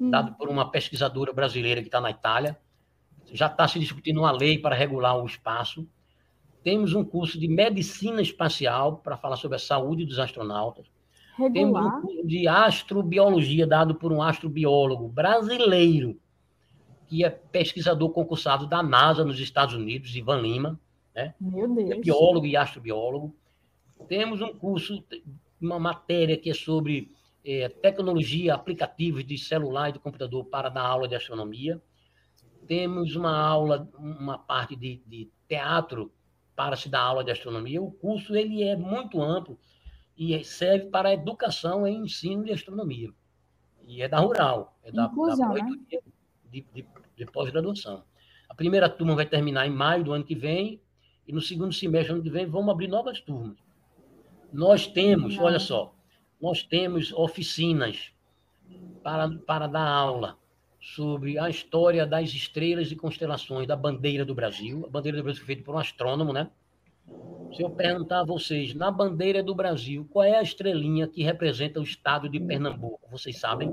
[0.00, 0.10] hum.
[0.10, 2.58] dado por uma pesquisadora brasileira que está na Itália.
[3.32, 5.88] Já está se discutindo uma lei para regular o espaço.
[6.62, 10.93] Temos um curso de medicina espacial para falar sobre a saúde dos astronautas.
[11.36, 11.52] Regular?
[11.52, 16.18] Temos um curso de astrobiologia dado por um astrobiólogo brasileiro,
[17.06, 20.80] que é pesquisador concursado da NASA nos Estados Unidos, Ivan Lima,
[21.14, 21.34] né?
[21.40, 21.90] Meu Deus.
[21.90, 23.34] É biólogo e astrobiólogo.
[24.08, 25.04] Temos um curso,
[25.60, 27.12] uma matéria que é sobre
[27.44, 31.80] é, tecnologia, aplicativos de celular e de computador para dar aula de astronomia.
[32.66, 36.12] Temos uma aula, uma parte de, de teatro
[36.56, 37.82] para se dar aula de astronomia.
[37.82, 39.58] O curso ele é muito amplo
[40.16, 43.10] e serve para educação e ensino de astronomia.
[43.86, 45.78] E é da Rural, é da, Inclusão, da né?
[46.50, 48.04] de, de, de pós-graduação.
[48.48, 50.80] A primeira turma vai terminar em maio do ano que vem,
[51.26, 53.56] e no segundo semestre do ano que vem vamos abrir novas turmas.
[54.52, 55.94] Nós temos, olha só,
[56.40, 58.12] nós temos oficinas
[59.02, 60.38] para, para dar aula
[60.80, 64.84] sobre a história das estrelas e constelações da bandeira do Brasil.
[64.86, 66.50] A bandeira do Brasil foi feita por um astrônomo, né?
[67.54, 71.78] Se eu perguntar a vocês, na bandeira do Brasil, qual é a estrelinha que representa
[71.78, 73.08] o estado de Pernambuco?
[73.10, 73.70] Vocês sabem?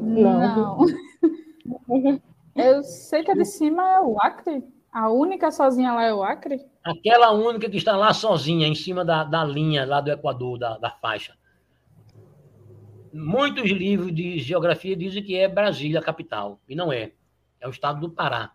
[0.00, 0.78] Não.
[2.56, 4.64] Eu sei que a de cima é o Acre.
[4.90, 6.64] A única sozinha lá é o Acre.
[6.82, 10.78] Aquela única que está lá sozinha, em cima da, da linha lá do Equador, da,
[10.78, 11.34] da faixa.
[13.12, 17.12] Muitos livros de geografia dizem que é Brasília a capital, e não é.
[17.60, 18.52] É o estado do Pará.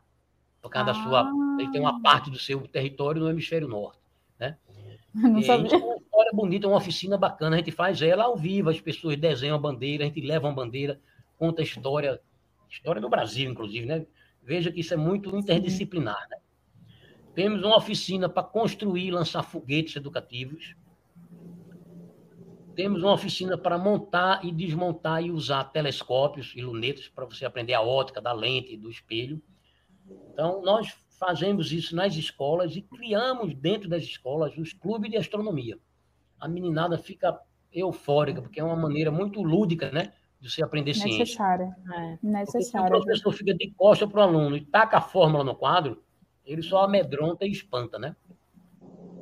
[0.62, 1.32] Por causa da sua.
[1.60, 4.00] Ele tem uma parte do seu território no hemisfério norte.
[4.40, 4.58] Né?
[5.14, 5.66] Não E sabia.
[5.68, 7.56] isso é uma história bonita, uma oficina bacana.
[7.56, 10.54] A gente faz ela ao vivo, as pessoas desenham a bandeira, a gente leva uma
[10.56, 11.00] bandeira,
[11.38, 12.22] conta a história,
[12.70, 14.06] história do Brasil, inclusive, né?
[14.44, 16.38] Veja que isso é muito interdisciplinar, né?
[17.36, 20.76] Temos uma oficina para construir e lançar foguetes educativos.
[22.76, 27.74] Temos uma oficina para montar e desmontar e usar telescópios e lunetas para você aprender
[27.74, 29.42] a ótica da lente, do espelho.
[30.34, 35.78] Então, nós fazemos isso nas escolas e criamos dentro das escolas os clubes de astronomia.
[36.40, 37.40] A meninada fica
[37.72, 40.14] eufórica, porque é uma maneira muito lúdica, né?
[40.40, 41.20] De você aprender ciência.
[41.20, 41.76] Necessária.
[41.94, 42.18] É.
[42.18, 42.90] Porque se o Necessária.
[42.90, 46.02] professor fica de costa para o aluno e taca a fórmula no quadro,
[46.44, 48.16] ele só amedronta e espanta, né?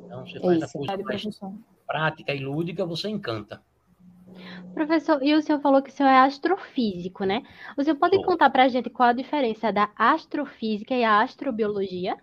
[0.06, 1.38] Então, você faz a coisa mais
[1.86, 3.62] prática e lúdica, você encanta.
[4.74, 7.42] Professor, e o senhor falou que o senhor é astrofísico, né?
[7.76, 8.24] O senhor pode Sou.
[8.24, 12.16] contar para a gente qual a diferença da astrofísica e a astrobiologia?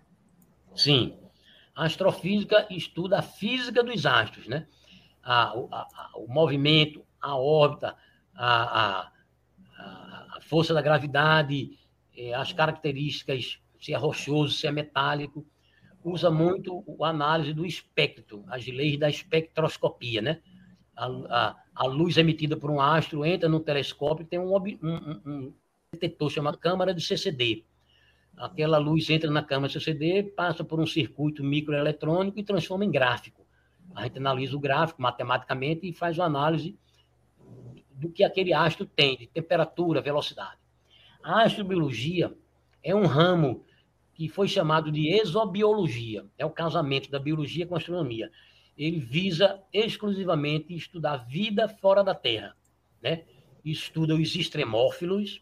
[0.75, 1.17] Sim.
[1.75, 4.67] A astrofísica estuda a física dos astros, né?
[5.23, 7.95] A- o- a- a- o movimento, a órbita,
[8.35, 9.11] a,
[10.47, 11.77] força da gravidade,
[12.15, 15.45] eh, as características, se é rochoso, se é metálico.
[16.03, 20.39] Usa muito a análise do espectro, as leis da espectroscopia, né?
[20.95, 25.53] A, a- luz emitida por um astro entra no telescópio e tem um, um- um-
[25.91, 27.63] detector chamado câmara de CCD.
[28.35, 33.45] Aquela luz entra na câmara CCD, passa por um circuito microeletrônico e transforma em gráfico.
[33.95, 36.77] A gente analisa o gráfico matematicamente e faz uma análise
[37.91, 40.57] do que aquele astro tem, de temperatura, velocidade.
[41.23, 42.31] A astrobiologia
[42.83, 43.65] é um ramo
[44.13, 48.31] que foi chamado de exobiologia, é o casamento da biologia com a astronomia.
[48.77, 52.55] Ele visa exclusivamente estudar a vida fora da Terra,
[53.01, 53.23] né?
[53.65, 55.41] Estuda os extremófilos,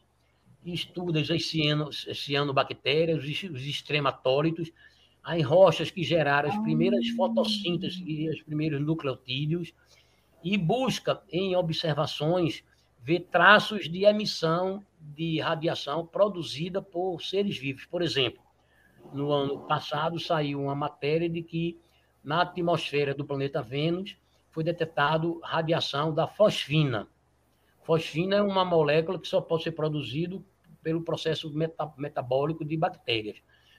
[0.66, 4.72] estuda as ciano- cianobactérias, os, os extrematólitos,
[5.24, 9.74] as rochas que geraram as primeiras fotossínteses e os primeiros nucleotídeos,
[10.44, 12.64] e busca, em observações,
[13.02, 17.86] ver traços de emissão de radiação produzida por seres vivos.
[17.86, 18.42] Por exemplo,
[19.14, 21.78] no ano passado saiu uma matéria de que
[22.26, 24.18] na atmosfera do planeta Vênus
[24.50, 27.08] foi detectado radiação da fosfina.
[27.84, 30.44] Fosfina é uma molécula que só pode ser produzido
[30.82, 33.38] pelo processo meta- metabólico de bactérias.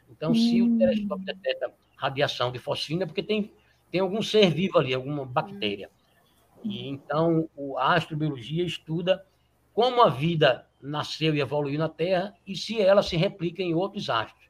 [0.08, 3.52] Então, se o telescópio detecta radiação de fosfina, é porque tem,
[3.90, 5.90] tem algum ser vivo ali, alguma bactéria.
[6.62, 9.26] E então, o- a astrobiologia estuda
[9.74, 14.08] como a vida nasceu e evoluiu na Terra e se ela se replica em outros
[14.08, 14.45] astros.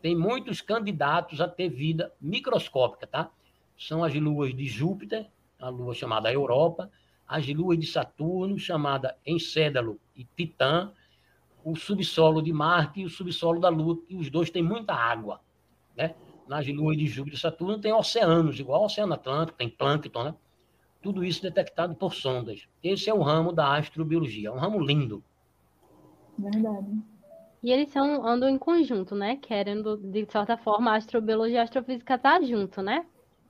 [0.00, 3.30] Tem muitos candidatos a ter vida microscópica, tá?
[3.78, 5.26] São as luas de Júpiter,
[5.58, 6.90] a lua chamada Europa,
[7.26, 10.92] as luas de Saturno, chamada Encédalo e Titã,
[11.62, 15.40] o subsolo de Marte e o subsolo da Lua, que os dois têm muita água,
[15.96, 16.14] né?
[16.48, 20.34] Nas luas de Júpiter e Saturno tem oceanos, igual ao Oceano Atlântico, tem plâncton, né?
[21.00, 22.66] Tudo isso detectado por sondas.
[22.82, 25.22] Esse é o ramo da astrobiologia, é um ramo lindo.
[26.36, 27.02] Verdade.
[27.62, 29.36] E eles são, andam em conjunto, né?
[29.36, 33.04] Querendo, de certa forma, a astrobiologia e a astrofísica tá junto, né?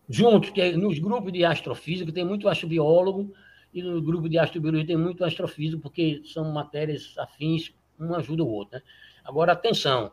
[0.08, 3.32] Juntos, que é- nos grupos de astrofísica tem muito astrobiólogo
[3.72, 8.50] e no grupo de astrobiologia tem muito astrofísico, porque são matérias afins, um ajuda o
[8.50, 8.78] outro.
[8.78, 8.82] Né?
[9.24, 10.10] Agora, atenção,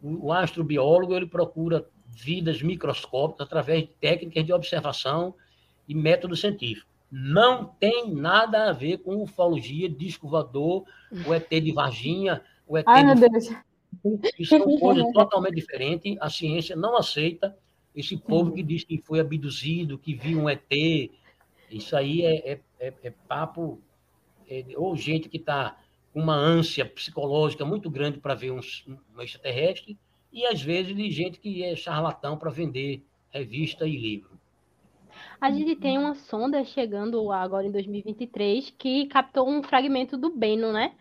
[0.00, 5.34] o, o astrobiólogo ele procura vidas microscópicas através de técnicas de observação
[5.88, 6.88] e método científico.
[7.10, 10.84] Não tem nada a ver com ufologia, disco voador,
[11.26, 12.40] o ET de Varginha,
[12.72, 13.50] o ET Ai, meu Deus.
[14.38, 16.16] Isso são coisas totalmente diferentes.
[16.20, 17.56] A ciência não aceita
[17.94, 20.72] esse povo que diz que foi abduzido, que viu um ET.
[21.70, 23.78] Isso aí é, é, é, é papo,
[24.48, 25.78] é, ou gente que está
[26.12, 28.60] com uma ânsia psicológica muito grande para ver um,
[29.16, 29.98] um extraterrestre,
[30.32, 34.30] e às vezes de gente que é charlatão para vender revista e livro.
[35.40, 40.72] A gente tem uma sonda chegando agora em 2023 que captou um fragmento do Beno,
[40.72, 40.94] né?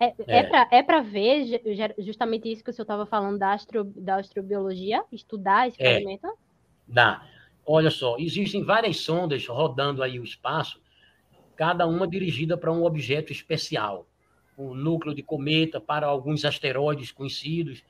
[0.00, 0.78] É, é.
[0.78, 1.62] é para é ver
[1.98, 5.94] justamente isso que o senhor estava falando da, astro, da astrobiologia, estudar esse é.
[5.94, 6.28] fragmento?
[6.86, 7.26] Dá.
[7.66, 10.80] Olha só, existem várias sondas rodando aí o espaço,
[11.54, 14.06] cada uma dirigida para um objeto especial.
[14.56, 17.84] O núcleo de cometa, para alguns asteroides conhecidos,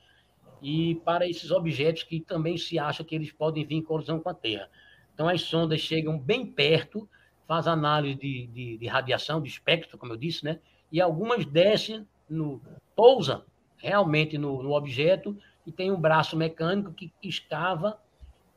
[0.61, 4.29] e para esses objetos que também se acha que eles podem vir em colisão com
[4.29, 4.69] a Terra.
[5.13, 7.09] Então, as sondas chegam bem perto,
[7.47, 10.59] faz análise de, de, de radiação, de espectro, como eu disse, né?
[10.91, 12.61] E algumas descem, no,
[12.95, 13.45] pousa
[13.77, 17.99] realmente no, no objeto e tem um braço mecânico que escava,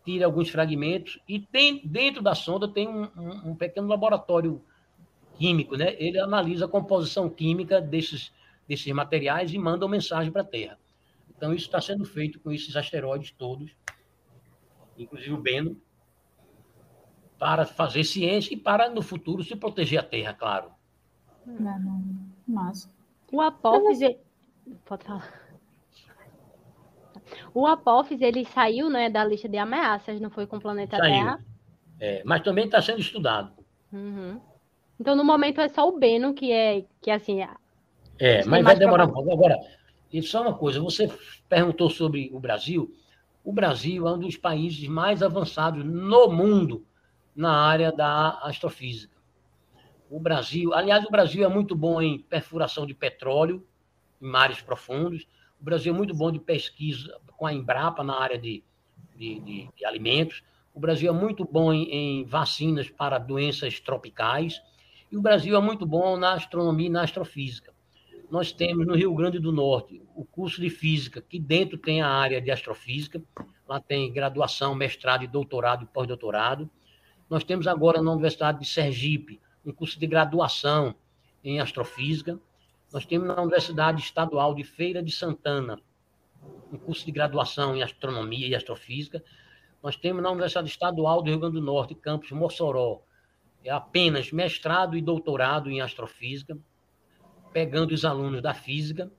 [0.04, 4.62] tira alguns fragmentos e tem dentro da sonda tem um, um, um pequeno laboratório
[5.34, 5.94] químico, né?
[5.98, 8.32] Ele analisa a composição química desses
[8.66, 10.78] desses materiais e manda uma mensagem para a Terra.
[11.36, 13.72] Então, isso está sendo feito com esses asteroides todos,
[14.96, 15.80] inclusive o Beno,
[17.38, 20.70] para fazer ciência e para, no futuro, se proteger a Terra, claro.
[21.46, 22.04] Não, não.
[22.46, 22.88] Massa.
[23.30, 23.38] O.
[24.84, 25.42] Pode falar.
[27.54, 31.12] O Apophis, ele saiu né, da lista de ameaças, não foi com o planeta saiu.
[31.12, 31.44] Terra?
[32.00, 33.52] É, mas também está sendo estudado.
[33.92, 34.40] Uhum.
[34.98, 37.42] Então, no momento, é só o Beno que é, que assim...
[37.42, 37.48] É,
[38.18, 39.32] é mas vai demorar um pouco.
[39.32, 39.58] Agora,
[40.12, 41.10] e só uma coisa, você
[41.48, 42.94] perguntou sobre o Brasil.
[43.44, 46.84] O Brasil é um dos países mais avançados no mundo
[47.34, 49.11] na área da astrofísica.
[50.12, 53.66] O Brasil, aliás, o Brasil é muito bom em perfuração de petróleo
[54.20, 55.26] em mares profundos.
[55.58, 58.62] O Brasil é muito bom de pesquisa com a Embrapa na área de,
[59.16, 60.42] de, de, de alimentos.
[60.74, 64.60] O Brasil é muito bom em, em vacinas para doenças tropicais.
[65.10, 67.72] E o Brasil é muito bom na astronomia e na astrofísica
[68.30, 72.08] nós temos no Rio Grande do Norte o curso de física, que dentro tem a
[72.08, 73.22] área de astrofísica,
[73.68, 76.68] lá tem graduação, mestrado, doutorado e pós-doutorado.
[77.28, 80.94] Nós temos agora na Universidade de Sergipe um curso de graduação
[81.42, 82.38] em astrofísica.
[82.92, 85.80] Nós temos na Universidade Estadual de Feira de Santana
[86.72, 89.22] um curso de graduação em astronomia e astrofísica.
[89.82, 93.02] Nós temos na Universidade Estadual do Rio Grande do Norte, campus Mossoró,
[93.64, 96.58] é apenas mestrado e doutorado em astrofísica
[97.52, 99.12] pegando os alunos da física.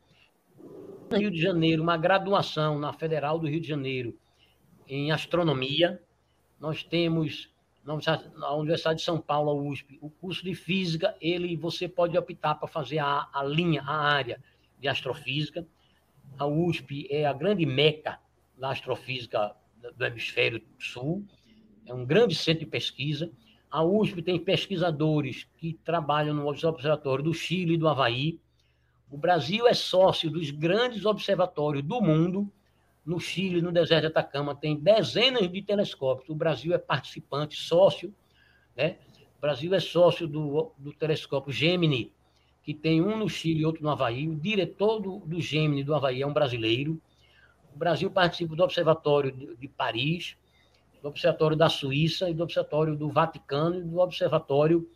[1.09, 4.17] No Rio de Janeiro, uma graduação na Federal do Rio de Janeiro
[4.87, 6.01] em astronomia.
[6.59, 7.52] Nós temos
[7.83, 12.55] na Universidade de São Paulo, a USP, o curso de física, ele você pode optar
[12.55, 14.41] para fazer a, a linha, a área
[14.79, 15.67] de astrofísica.
[16.37, 18.19] A USP é a grande meca
[18.57, 19.53] da astrofísica
[19.97, 21.25] do hemisfério sul,
[21.85, 23.29] é um grande centro de pesquisa.
[23.69, 28.39] A USP tem pesquisadores que trabalham no Observatório do Chile e do Havaí.
[29.11, 32.51] O Brasil é sócio dos grandes observatórios do mundo.
[33.05, 36.29] No Chile, no deserto de Atacama, tem dezenas de telescópios.
[36.29, 38.13] O Brasil é participante, sócio.
[38.75, 38.97] Né?
[39.37, 42.13] O Brasil é sócio do, do telescópio Gemini,
[42.63, 44.27] que tem um no Chile e outro no Havaí.
[44.27, 47.01] O diretor do, do Gemini do Havaí é um brasileiro.
[47.75, 50.37] O Brasil participa do Observatório de, de Paris
[51.03, 54.89] do Observatório da Suíça e do Observatório do Vaticano e do Observatório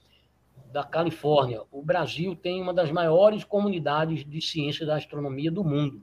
[0.72, 1.64] da Califórnia.
[1.70, 6.02] O Brasil tem uma das maiores comunidades de ciência da astronomia do mundo.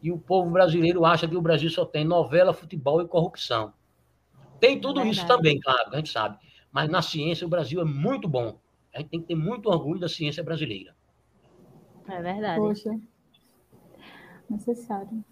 [0.00, 3.72] E o povo brasileiro acha que o Brasil só tem novela, futebol e corrupção.
[4.60, 6.38] Tem tudo isso também, claro, a gente sabe.
[6.70, 8.58] Mas na ciência o Brasil é muito bom.
[8.94, 10.96] A gente tem que ter muito orgulho da ciência brasileira.
[12.08, 12.60] É verdade.
[12.60, 12.98] Poxa,
[14.48, 15.24] necessário.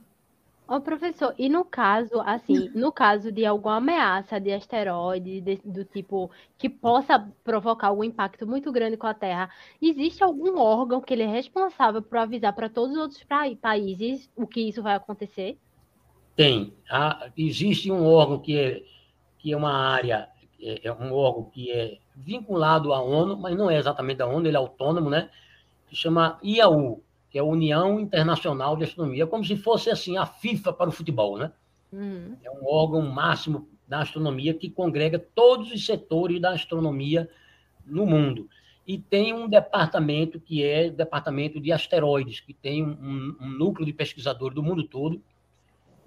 [0.69, 5.85] Ô, professor, e no caso, assim, no caso de alguma ameaça de asteroide, de- do
[5.85, 9.49] tipo, que possa provocar algum impacto muito grande com a Terra,
[9.81, 13.25] existe algum órgão que ele é responsável por avisar para todos os outros
[13.61, 15.59] países o que isso vai acontecer?
[16.35, 16.75] Tem.
[16.91, 18.83] Ah, existe um órgão que é,
[19.39, 20.29] que é uma área,
[20.61, 24.47] é, é um órgão que é vinculado à ONU, mas não é exatamente da ONU,
[24.49, 25.31] ele é autônomo, né?
[25.89, 30.27] Que chama IAU, que é a União Internacional de Astronomia, como se fosse assim a
[30.27, 31.53] FIFA para o futebol, né?
[31.93, 32.37] Uhum.
[32.43, 37.29] É um órgão máximo da astronomia que congrega todos os setores da astronomia
[37.85, 38.49] no mundo.
[38.87, 43.87] E tem um departamento que é o departamento de asteroides, que tem um, um núcleo
[43.87, 45.22] de pesquisadores do mundo todo,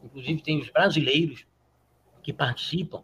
[0.04, 1.46] inclusive tem os brasileiros
[2.24, 3.04] que participam,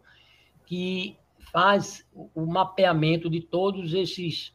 [0.66, 1.16] que
[1.52, 4.52] faz o mapeamento de todos esses,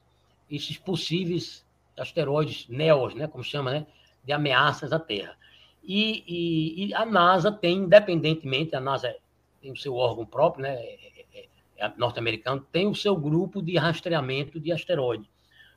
[0.50, 1.66] esses possíveis
[1.98, 3.88] asteroides, NEOs, né, como chama, né,
[4.24, 5.36] de ameaças à Terra.
[5.84, 9.16] E, e, e, a NASA tem, independentemente, a NASA
[9.62, 13.78] tem o seu órgão próprio, né, é, é, é norte-americano, tem o seu grupo de
[13.78, 15.28] rastreamento de asteroides.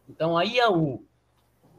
[0.08, 1.02] Então, a IAU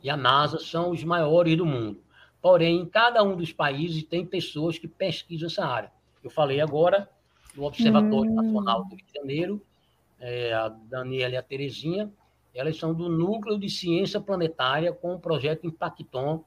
[0.01, 2.03] e a NASA são os maiores do mundo.
[2.41, 5.91] Porém, em cada um dos países tem pessoas que pesquisam essa área.
[6.23, 7.09] Eu falei agora
[7.55, 8.36] do Observatório hum.
[8.36, 9.61] Nacional do Rio de Janeiro,
[10.19, 12.11] é, a Daniela e a Terezinha,
[12.56, 16.43] elas são do Núcleo de Ciência Planetária com o projeto Impacton,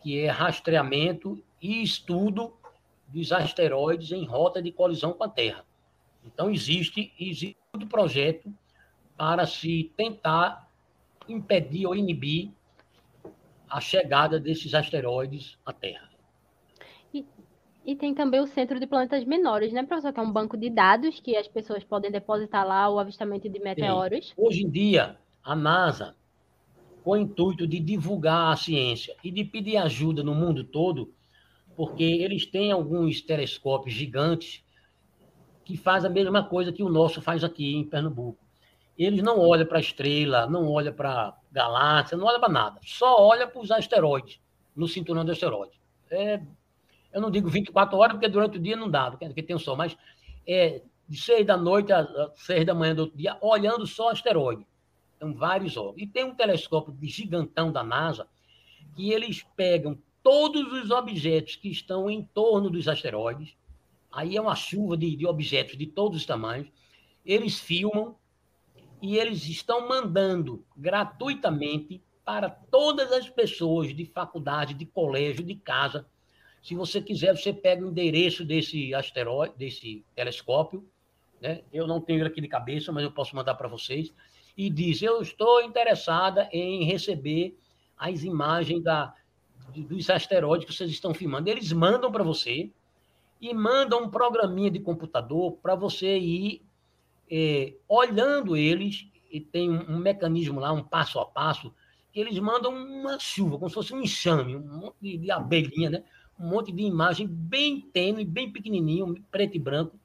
[0.00, 2.54] que é rastreamento e estudo
[3.08, 5.64] dos asteroides em rota de colisão com a Terra.
[6.24, 8.52] Então, existe, existe um projeto
[9.16, 10.70] para se tentar
[11.28, 12.50] impedir ou inibir
[13.68, 16.08] a chegada desses asteroides à Terra.
[17.12, 17.24] E,
[17.84, 20.12] e, tem também o Centro de Planetas Menores, né, professor?
[20.12, 23.60] Que é um banco de dados que as pessoas podem depositar lá o avistamento de
[23.60, 24.28] meteoros.
[24.28, 24.34] Sim.
[24.36, 26.14] Hoje em dia, a NASA,
[27.02, 31.12] com o intuito de divulgar a ciência e de pedir ajuda no mundo todo,
[31.76, 34.62] porque eles têm alguns telescópios gigantes
[35.64, 38.38] que fazem a mesma coisa que o nosso faz aqui em Pernambuco.
[38.98, 42.80] Eles não olham para a estrela, não olham para galáxia, não olham para nada.
[42.84, 44.40] Só olham para os asteroides,
[44.76, 45.80] no cinturão do asteroide.
[46.10, 46.42] É,
[47.12, 49.76] eu não digo 24 horas, porque durante o dia não dá, porque tem o sol,
[49.76, 49.96] mas
[50.46, 54.66] é de 6 da noite a 6 da manhã do outro dia, olhando só asteroide.
[55.20, 56.00] Então, vários órgãos.
[56.00, 58.26] E tem um telescópio gigantão da NASA
[58.96, 63.54] que eles pegam todos os objetos que estão em torno dos asteroides.
[64.10, 66.68] Aí é uma chuva de, de objetos de todos os tamanhos.
[67.22, 68.16] Eles filmam
[69.02, 76.06] e eles estão mandando gratuitamente para todas as pessoas de faculdade, de colégio, de casa.
[76.62, 80.88] Se você quiser, você pega o endereço desse asteroide, desse telescópio.
[81.40, 81.62] Né?
[81.70, 84.12] Eu não tenho aqui de cabeça, mas eu posso mandar para vocês
[84.60, 87.56] e diz: Eu estou interessada em receber
[87.96, 89.14] as imagens da,
[89.74, 91.48] dos asteroides que vocês estão filmando.
[91.48, 92.70] Eles mandam para você
[93.40, 96.62] e mandam um programinha de computador para você ir
[97.30, 101.72] é, olhando eles, e tem um, um, mecanismo lá, um passo a passo,
[102.12, 105.88] que eles mandam uma chuva, como se fosse um enxame, um monte de, de abelhinha,
[105.88, 106.04] né?
[106.38, 109.98] um monte de imagem bem tênue, bem pequenininho, preto e branco,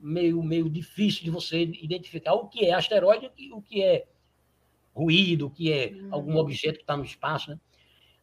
[0.00, 4.06] meio, meio difícil de você identificar o que é asteroide e o que é
[4.94, 6.38] ruído, o que é algum uhum.
[6.38, 7.50] objeto que está no espaço.
[7.50, 7.60] Né?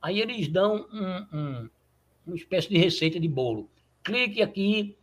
[0.02, 1.70] Aí eles dão um, um,
[2.26, 3.70] uma espécie de receita de bolo.
[4.04, 4.98] Clique aqui,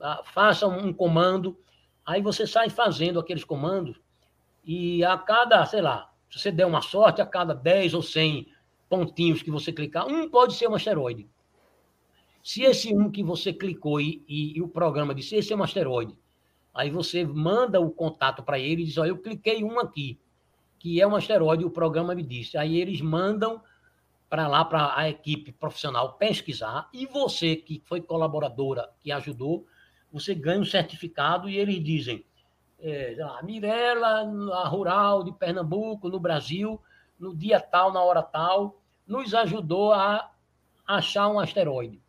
[0.00, 1.58] ah, faça um comando,
[2.04, 4.00] aí você sai fazendo aqueles comandos
[4.64, 8.48] e a cada, sei lá, se você der uma sorte, a cada 10 ou 100
[8.88, 11.28] pontinhos que você clicar, um pode ser um asteroide.
[12.46, 15.64] Se esse um que você clicou e, e, e o programa disse, esse é um
[15.64, 16.16] asteroide,
[16.72, 20.16] aí você manda o contato para ele e diz, olha, eu cliquei um aqui,
[20.78, 22.56] que é um asteroide, o programa me disse.
[22.56, 23.60] Aí eles mandam
[24.30, 29.66] para lá, para a equipe profissional pesquisar, e você, que foi colaboradora, que ajudou,
[30.12, 32.24] você ganha um certificado e eles dizem,
[32.78, 34.20] é, lá, Mirella,
[34.62, 36.80] a rural de Pernambuco, no Brasil,
[37.18, 40.30] no dia tal, na hora tal, nos ajudou a
[40.86, 42.05] achar um asteroide.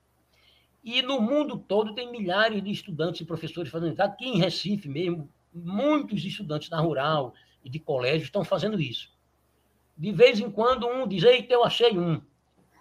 [0.88, 4.02] E no mundo todo tem milhares de estudantes e professores fazendo isso.
[4.02, 9.12] Aqui em Recife mesmo, muitos estudantes da rural e de colégio estão fazendo isso.
[9.98, 12.22] De vez em quando um diz, eita, eu achei um.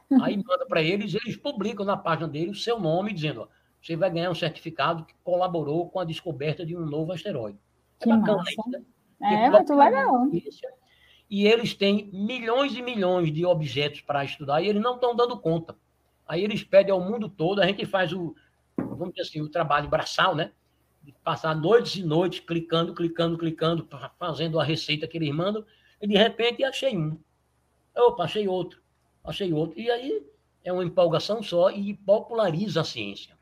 [0.22, 3.48] Aí manda para eles, eles publicam na página dele o seu nome, dizendo, ó,
[3.82, 7.58] você vai ganhar um certificado que colaborou com a descoberta de um novo asteroide.
[7.98, 8.50] É que bacana massa.
[8.52, 8.82] isso, né?
[9.20, 10.30] É, muito legal.
[11.28, 15.36] E eles têm milhões e milhões de objetos para estudar e eles não estão dando
[15.40, 15.76] conta.
[16.26, 18.34] Aí eles pedem ao mundo todo, a gente faz o,
[18.76, 20.52] vamos dizer assim, o trabalho braçal, né?
[21.02, 25.64] De passar noites e noites clicando, clicando, clicando, fazendo a receita que eles mandam,
[26.00, 27.16] e de repente achei um.
[27.96, 28.80] Opa, achei outro,
[29.24, 29.78] achei outro.
[29.78, 30.26] E aí
[30.64, 33.36] é uma empolgação só e populariza a ciência.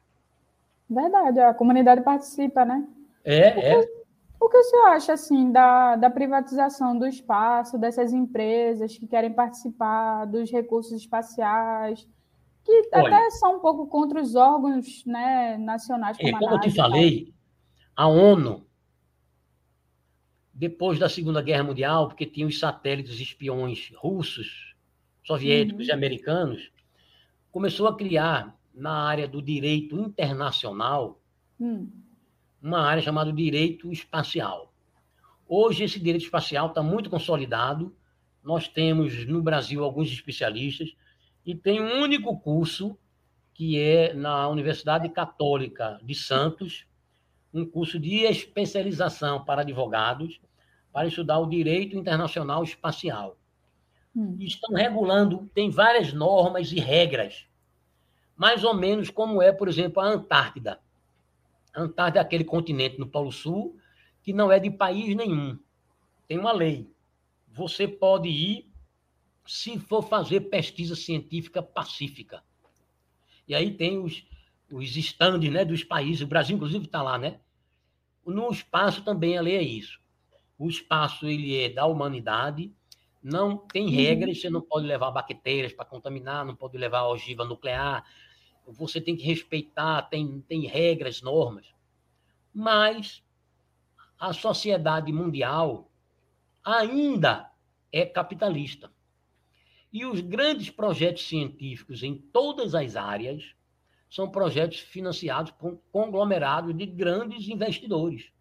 [0.89, 2.87] Verdade, a comunidade participa, né?
[3.25, 4.05] É, é.
[4.39, 9.33] O que o senhor acha assim da, da privatização do espaço, dessas empresas que querem
[9.33, 12.07] participar dos recursos espaciais?
[12.65, 16.17] Que Olha, até são um pouco contra os órgãos né, nacionais.
[16.17, 17.35] Como, é, como eu te falei,
[17.95, 18.67] a ONU,
[20.53, 24.75] depois da Segunda Guerra Mundial, porque tinha os satélites espiões russos,
[25.23, 25.91] soviéticos uhum.
[25.91, 26.73] e americanos,
[27.53, 31.21] começou a criar, na área do direito internacional,
[31.61, 31.89] uhum.
[32.61, 34.73] uma área chamada direito espacial.
[35.47, 37.95] Hoje, esse direito espacial está muito consolidado.
[38.43, 40.97] Nós temos no Brasil alguns especialistas
[41.45, 42.97] e tem um único curso
[43.53, 46.87] que é na Universidade Católica de Santos,
[47.53, 50.41] um curso de especialização para advogados
[50.93, 53.37] para estudar o direito internacional espacial.
[54.15, 54.37] Hum.
[54.41, 57.47] Estão regulando, tem várias normas e regras,
[58.37, 60.81] mais ou menos como é, por exemplo, a Antártida.
[61.75, 63.77] A Antártida é aquele continente no Polo Sul
[64.23, 65.59] que não é de país nenhum.
[66.27, 66.89] Tem uma lei.
[67.53, 68.74] Você pode ir
[69.47, 72.43] se for fazer pesquisa científica pacífica.
[73.47, 74.25] E aí tem os,
[74.73, 77.41] os estandes né, dos países, o Brasil, inclusive, está lá, né?
[78.25, 80.01] No espaço também a lei é isso.
[80.59, 82.73] O espaço ele é da humanidade,
[83.23, 83.95] não tem uhum.
[83.95, 88.05] regras, você não pode levar bactérias para contaminar, não pode levar ogiva nuclear,
[88.67, 91.67] você tem que respeitar, tem, tem regras, normas.
[92.53, 93.23] Mas
[94.19, 95.91] a sociedade mundial
[96.63, 97.51] ainda
[97.93, 98.94] é capitalista.
[99.95, 103.55] E os grandes projetos científicos em todas as áreas
[104.11, 108.33] são projetos financiados por conglomerados de grandes investidores.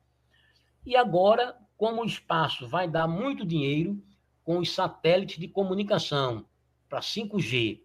[0.84, 4.04] E agora, como o espaço vai dar muito dinheiro
[4.44, 6.44] com os satélites de comunicação
[6.90, 7.82] para 5G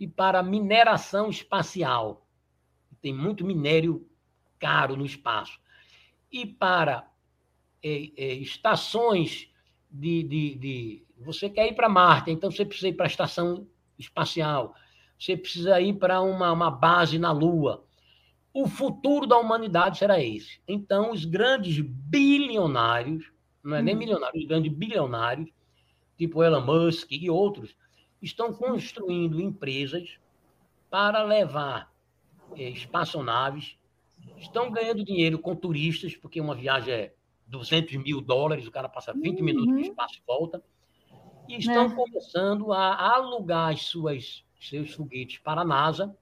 [0.00, 2.26] e para mineração espacial,
[3.02, 4.08] tem muito minério
[4.58, 5.60] caro no espaço,
[6.32, 7.06] e para
[7.82, 9.52] é, é, estações
[9.94, 11.02] de, de, de.
[11.20, 13.66] Você quer ir para Marte, então você precisa ir para a estação
[13.96, 14.74] espacial,
[15.18, 17.84] você precisa ir para uma, uma base na Lua.
[18.52, 20.60] O futuro da humanidade será esse.
[20.66, 23.32] Então, os grandes bilionários,
[23.62, 23.98] não é nem hum.
[23.98, 25.50] milionários, os grandes bilionários,
[26.18, 27.76] tipo Elon Musk e outros,
[28.20, 30.18] estão construindo empresas
[30.90, 31.92] para levar
[32.56, 33.76] é, espaçonaves,
[34.38, 37.13] estão ganhando dinheiro com turistas, porque uma viagem é
[37.46, 39.44] 200 mil dólares, o cara passa 20 uhum.
[39.44, 40.62] minutos no espaço e volta.
[41.48, 41.94] E estão é.
[41.94, 46.16] começando a alugar as suas, seus foguetes para a NASA,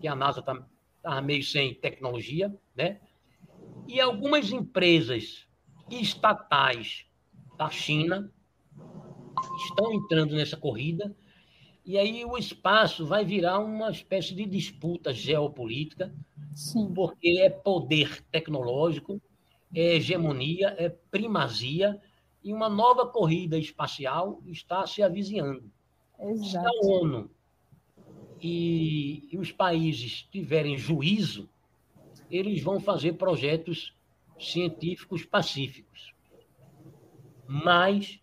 [0.00, 0.66] que a NASA está
[1.02, 3.00] tá meio sem tecnologia, né?
[3.86, 5.46] E algumas empresas
[5.88, 7.06] estatais
[7.56, 8.32] da China
[9.56, 11.14] estão entrando nessa corrida,
[11.84, 16.12] e aí o espaço vai virar uma espécie de disputa geopolítica,
[16.52, 16.92] Sim.
[16.92, 19.22] porque é poder tecnológico,
[19.74, 22.00] é hegemonia, é primazia,
[22.42, 25.68] e uma nova corrida espacial está se avizinhando.
[26.18, 26.44] Exato.
[26.44, 27.30] Se a ONU
[28.40, 31.48] e, e os países tiverem juízo,
[32.30, 33.92] eles vão fazer projetos
[34.38, 36.14] científicos pacíficos.
[37.48, 38.20] Mas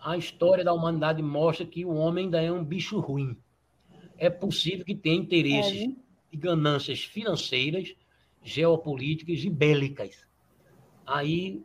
[0.00, 3.36] a história da humanidade mostra que o homem ainda é um bicho ruim.
[4.16, 5.96] É possível que tenha interesses é.
[6.32, 7.94] e ganâncias financeiras,
[8.42, 10.27] geopolíticas e bélicas
[11.08, 11.64] aí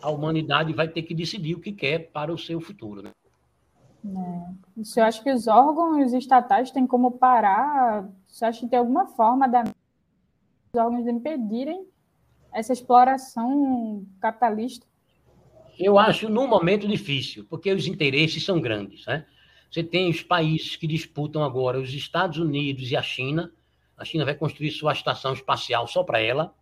[0.00, 3.02] a humanidade vai ter que decidir o que quer para o seu futuro.
[3.02, 3.10] Né?
[4.04, 4.82] É.
[4.82, 8.08] Você acha que os órgãos estatais têm como parar?
[8.26, 11.86] Você acha que tem alguma forma da os órgãos impedirem
[12.52, 14.86] essa exploração capitalista?
[15.78, 19.06] Eu acho num momento difícil, porque os interesses são grandes.
[19.06, 19.26] Né?
[19.70, 23.52] Você tem os países que disputam agora, os Estados Unidos e a China.
[23.96, 26.54] A China vai construir sua estação espacial só para ela.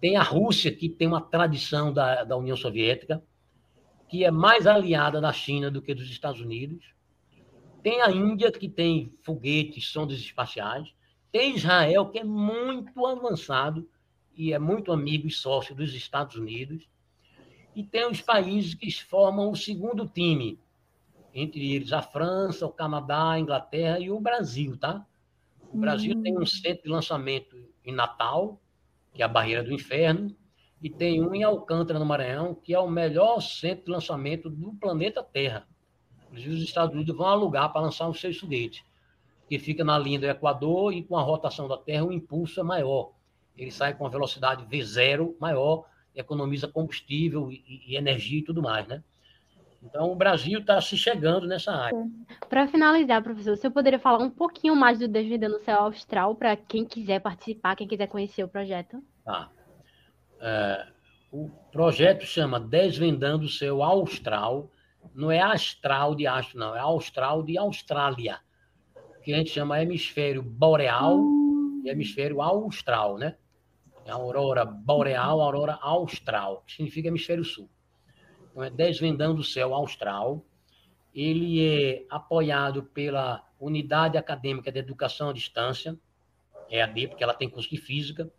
[0.00, 3.22] Tem a Rússia, que tem uma tradição da, da União Soviética,
[4.08, 6.94] que é mais aliada da China do que dos Estados Unidos.
[7.82, 10.92] Tem a Índia, que tem foguetes, sondas espaciais.
[11.30, 13.88] Tem Israel, que é muito avançado
[14.34, 16.88] e é muito amigo e sócio dos Estados Unidos.
[17.74, 20.58] E tem os países que formam o segundo time,
[21.32, 25.06] entre eles a França, o Canadá, a Inglaterra e o Brasil, tá?
[25.72, 26.22] O Brasil hum.
[26.22, 28.59] tem um centro de lançamento em Natal,
[29.12, 30.34] que é a Barreira do Inferno,
[30.82, 34.72] e tem um em Alcântara, no Maranhão, que é o melhor centro de lançamento do
[34.74, 35.66] planeta Terra.
[36.24, 38.82] Inclusive, os Estados Unidos vão alugar para lançar os seus foguetes,
[39.48, 42.62] que fica na linha do Equador e com a rotação da Terra o impulso é
[42.62, 43.12] maior.
[43.56, 45.84] Ele sai com a velocidade V0 maior,
[46.14, 49.02] economiza combustível e, e energia e tudo mais, né?
[49.82, 52.06] Então, o Brasil está se chegando nessa área.
[52.48, 56.54] Para finalizar, professor, você poderia falar um pouquinho mais do Desvendando o Céu Austral para
[56.54, 59.02] quem quiser participar, quem quiser conhecer o projeto?
[59.24, 59.50] Tá.
[60.40, 60.86] É,
[61.32, 64.70] o projeto chama Desvendando o Céu Austral.
[65.14, 66.76] Não é astral de astro, não.
[66.76, 68.38] É austral de Austrália.
[69.22, 71.82] Que a gente chama hemisfério boreal hum.
[71.84, 73.36] e hemisfério austral, né?
[74.04, 77.68] É a aurora boreal, a aurora austral, que significa hemisfério sul.
[78.56, 80.44] É Desvendando o Céu Austral.
[81.14, 85.98] Ele é apoiado pela Unidade Acadêmica de Educação à Distância,
[86.68, 88.32] EAD, porque ela tem curso de Física,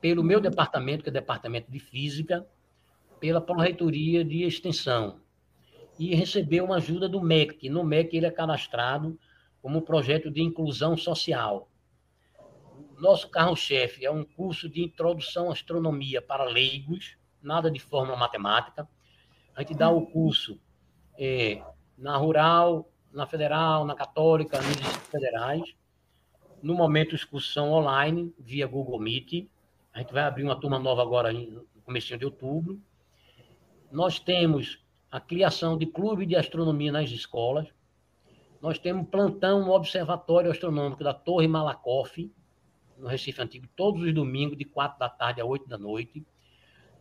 [0.00, 2.46] pelo meu departamento, que é o Departamento de Física,
[3.20, 5.20] pela Pró-Reitoria de Extensão,
[5.98, 7.68] e recebeu uma ajuda do MEC.
[7.68, 9.18] No MEC ele é cadastrado
[9.62, 11.68] como projeto de inclusão social.
[12.98, 18.88] Nosso carro-chefe é um curso de introdução à astronomia para leigos, nada de fórmula matemática.
[19.56, 20.60] A gente dá o curso
[21.18, 21.62] é,
[21.96, 25.74] na rural, na federal, na católica, nos institutos federais.
[26.62, 29.48] No momento, excursão online, via Google Meet.
[29.94, 32.78] A gente vai abrir uma turma nova agora no começo de outubro.
[33.90, 37.66] Nós temos a criação de clube de astronomia nas escolas.
[38.60, 42.30] Nós temos plantão no Observatório Astronômico da Torre Malakoff,
[42.98, 46.22] no Recife Antigo, todos os domingos, de quatro da tarde a oito da noite.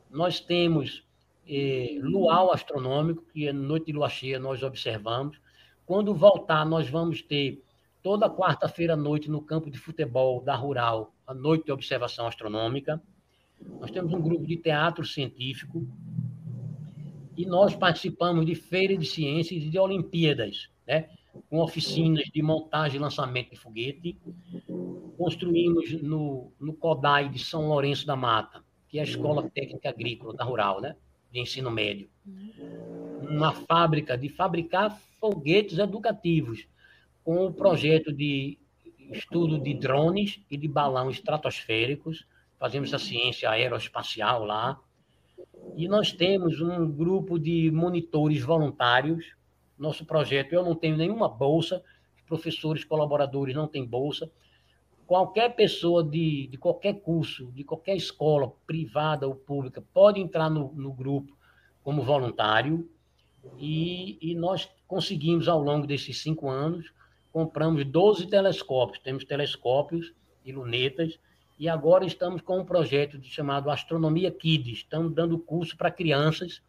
[0.10, 1.05] Nós temos
[1.48, 5.40] eh, luau astronômico, que é noite de lua cheia nós observamos.
[5.86, 7.62] Quando voltar, nós vamos ter
[8.02, 13.02] toda quarta-feira à noite no campo de futebol da Rural, a noite de observação astronômica.
[13.80, 15.88] Nós temos um grupo de teatro científico
[17.38, 21.10] e nós participamos de feiras de ciências e de Olimpíadas, né?
[21.50, 24.18] com oficinas de montagem e lançamento de foguete.
[25.18, 30.34] Construímos no, no CODAI de São Lourenço da Mata, que é a Escola Técnica Agrícola
[30.34, 30.96] da Rural, né?
[31.36, 32.10] De ensino médio.
[33.30, 36.66] Uma fábrica de fabricar foguetes educativos,
[37.26, 38.58] com o projeto de
[39.12, 42.26] estudo de drones e de balão estratosféricos.
[42.58, 44.80] Fazemos a ciência aeroespacial lá.
[45.76, 49.36] E nós temos um grupo de monitores voluntários.
[49.78, 51.84] Nosso projeto, eu não tenho nenhuma bolsa,
[52.26, 54.32] professores colaboradores não têm bolsa.
[55.08, 60.74] Qualquer pessoa de, de qualquer curso, de qualquer escola, privada ou pública, pode entrar no,
[60.74, 61.36] no grupo
[61.84, 62.90] como voluntário.
[63.60, 66.92] E, e nós conseguimos, ao longo desses cinco anos,
[67.32, 69.04] compramos 12 telescópios.
[69.04, 70.12] Temos telescópios
[70.44, 71.20] e lunetas
[71.58, 74.80] e agora estamos com um projeto chamado Astronomia Kids.
[74.80, 76.62] Estamos dando curso para crianças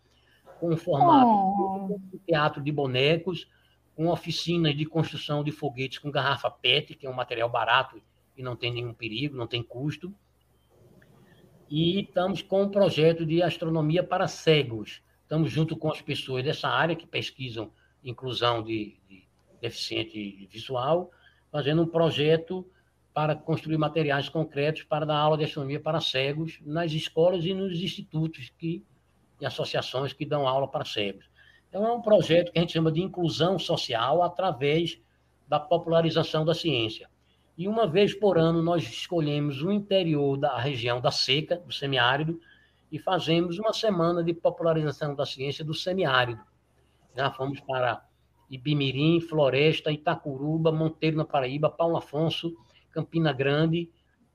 [0.60, 2.00] com um formato oh.
[2.12, 3.48] de teatro de bonecos,
[3.94, 8.00] com oficinas de construção de foguetes com garrafa PET, que é um material barato
[8.36, 10.14] e não tem nenhum perigo, não tem custo.
[11.68, 15.02] E estamos com um projeto de astronomia para cegos.
[15.22, 17.72] Estamos junto com as pessoas dessa área que pesquisam
[18.04, 19.26] inclusão de, de
[19.60, 21.10] deficiente visual,
[21.50, 22.64] fazendo um projeto
[23.12, 27.80] para construir materiais concretos para dar aula de astronomia para cegos nas escolas e nos
[27.80, 28.84] institutos que,
[29.40, 31.28] e associações que dão aula para cegos.
[31.68, 35.00] Então, é um projeto que a gente chama de inclusão social através
[35.48, 37.08] da popularização da ciência.
[37.56, 42.38] E uma vez por ano, nós escolhemos o interior da região da seca, do semiárido,
[42.92, 46.40] e fazemos uma semana de popularização da ciência do semiárido.
[47.16, 48.04] Já fomos para
[48.50, 52.54] Ibimirim, Floresta, Itacuruba, Monteiro na Paraíba, Paulo Afonso,
[52.92, 53.90] Campina Grande,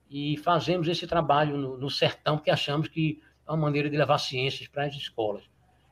[0.09, 4.17] e fazemos esse trabalho no, no sertão, porque achamos que é uma maneira de levar
[4.17, 5.43] ciências para as escolas.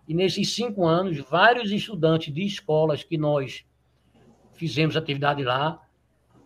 [0.07, 3.63] E nesses cinco anos, vários estudantes de escolas que nós
[4.53, 5.80] fizemos atividade lá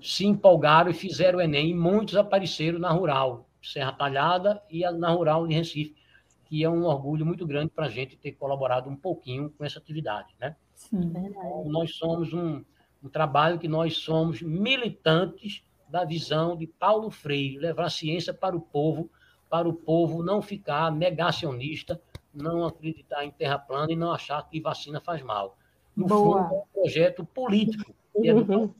[0.03, 5.09] se empolgaram e fizeram o Enem, e muitos apareceram na Rural, Serra Talhada e na
[5.09, 5.95] Rural de Recife,
[6.43, 9.79] que é um orgulho muito grande para a gente ter colaborado um pouquinho com essa
[9.79, 10.35] atividade.
[10.39, 10.57] Né?
[10.75, 12.61] Sim, então, nós somos um,
[13.01, 18.57] um trabalho que nós somos militantes da visão de Paulo Freire, levar a ciência para
[18.57, 19.09] o povo,
[19.49, 22.01] para o povo não ficar negacionista,
[22.33, 25.57] não acreditar em terra plana e não achar que vacina faz mal.
[25.95, 26.43] No Boa.
[26.43, 28.73] fundo, é um projeto político de uhum.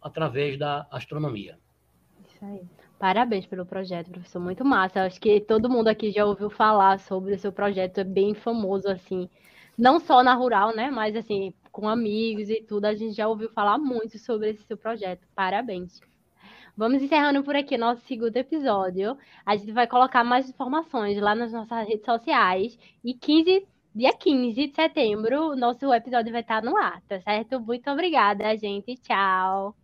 [0.00, 1.58] Através da astronomia.
[2.28, 2.62] Isso aí.
[2.98, 5.02] Parabéns pelo projeto, professor, muito massa.
[5.02, 8.88] Acho que todo mundo aqui já ouviu falar sobre o seu projeto, é bem famoso,
[8.88, 9.28] assim,
[9.76, 13.48] não só na rural, né, mas, assim, com amigos e tudo, a gente já ouviu
[13.50, 15.26] falar muito sobre esse seu projeto.
[15.34, 16.00] Parabéns.
[16.76, 19.16] Vamos encerrando por aqui nosso segundo episódio.
[19.44, 22.78] A gente vai colocar mais informações lá nas nossas redes sociais.
[23.04, 27.60] E 15, dia 15 de setembro, o nosso episódio vai estar no ar, tá certo?
[27.60, 28.96] Muito obrigada, gente.
[28.96, 29.74] Tchau.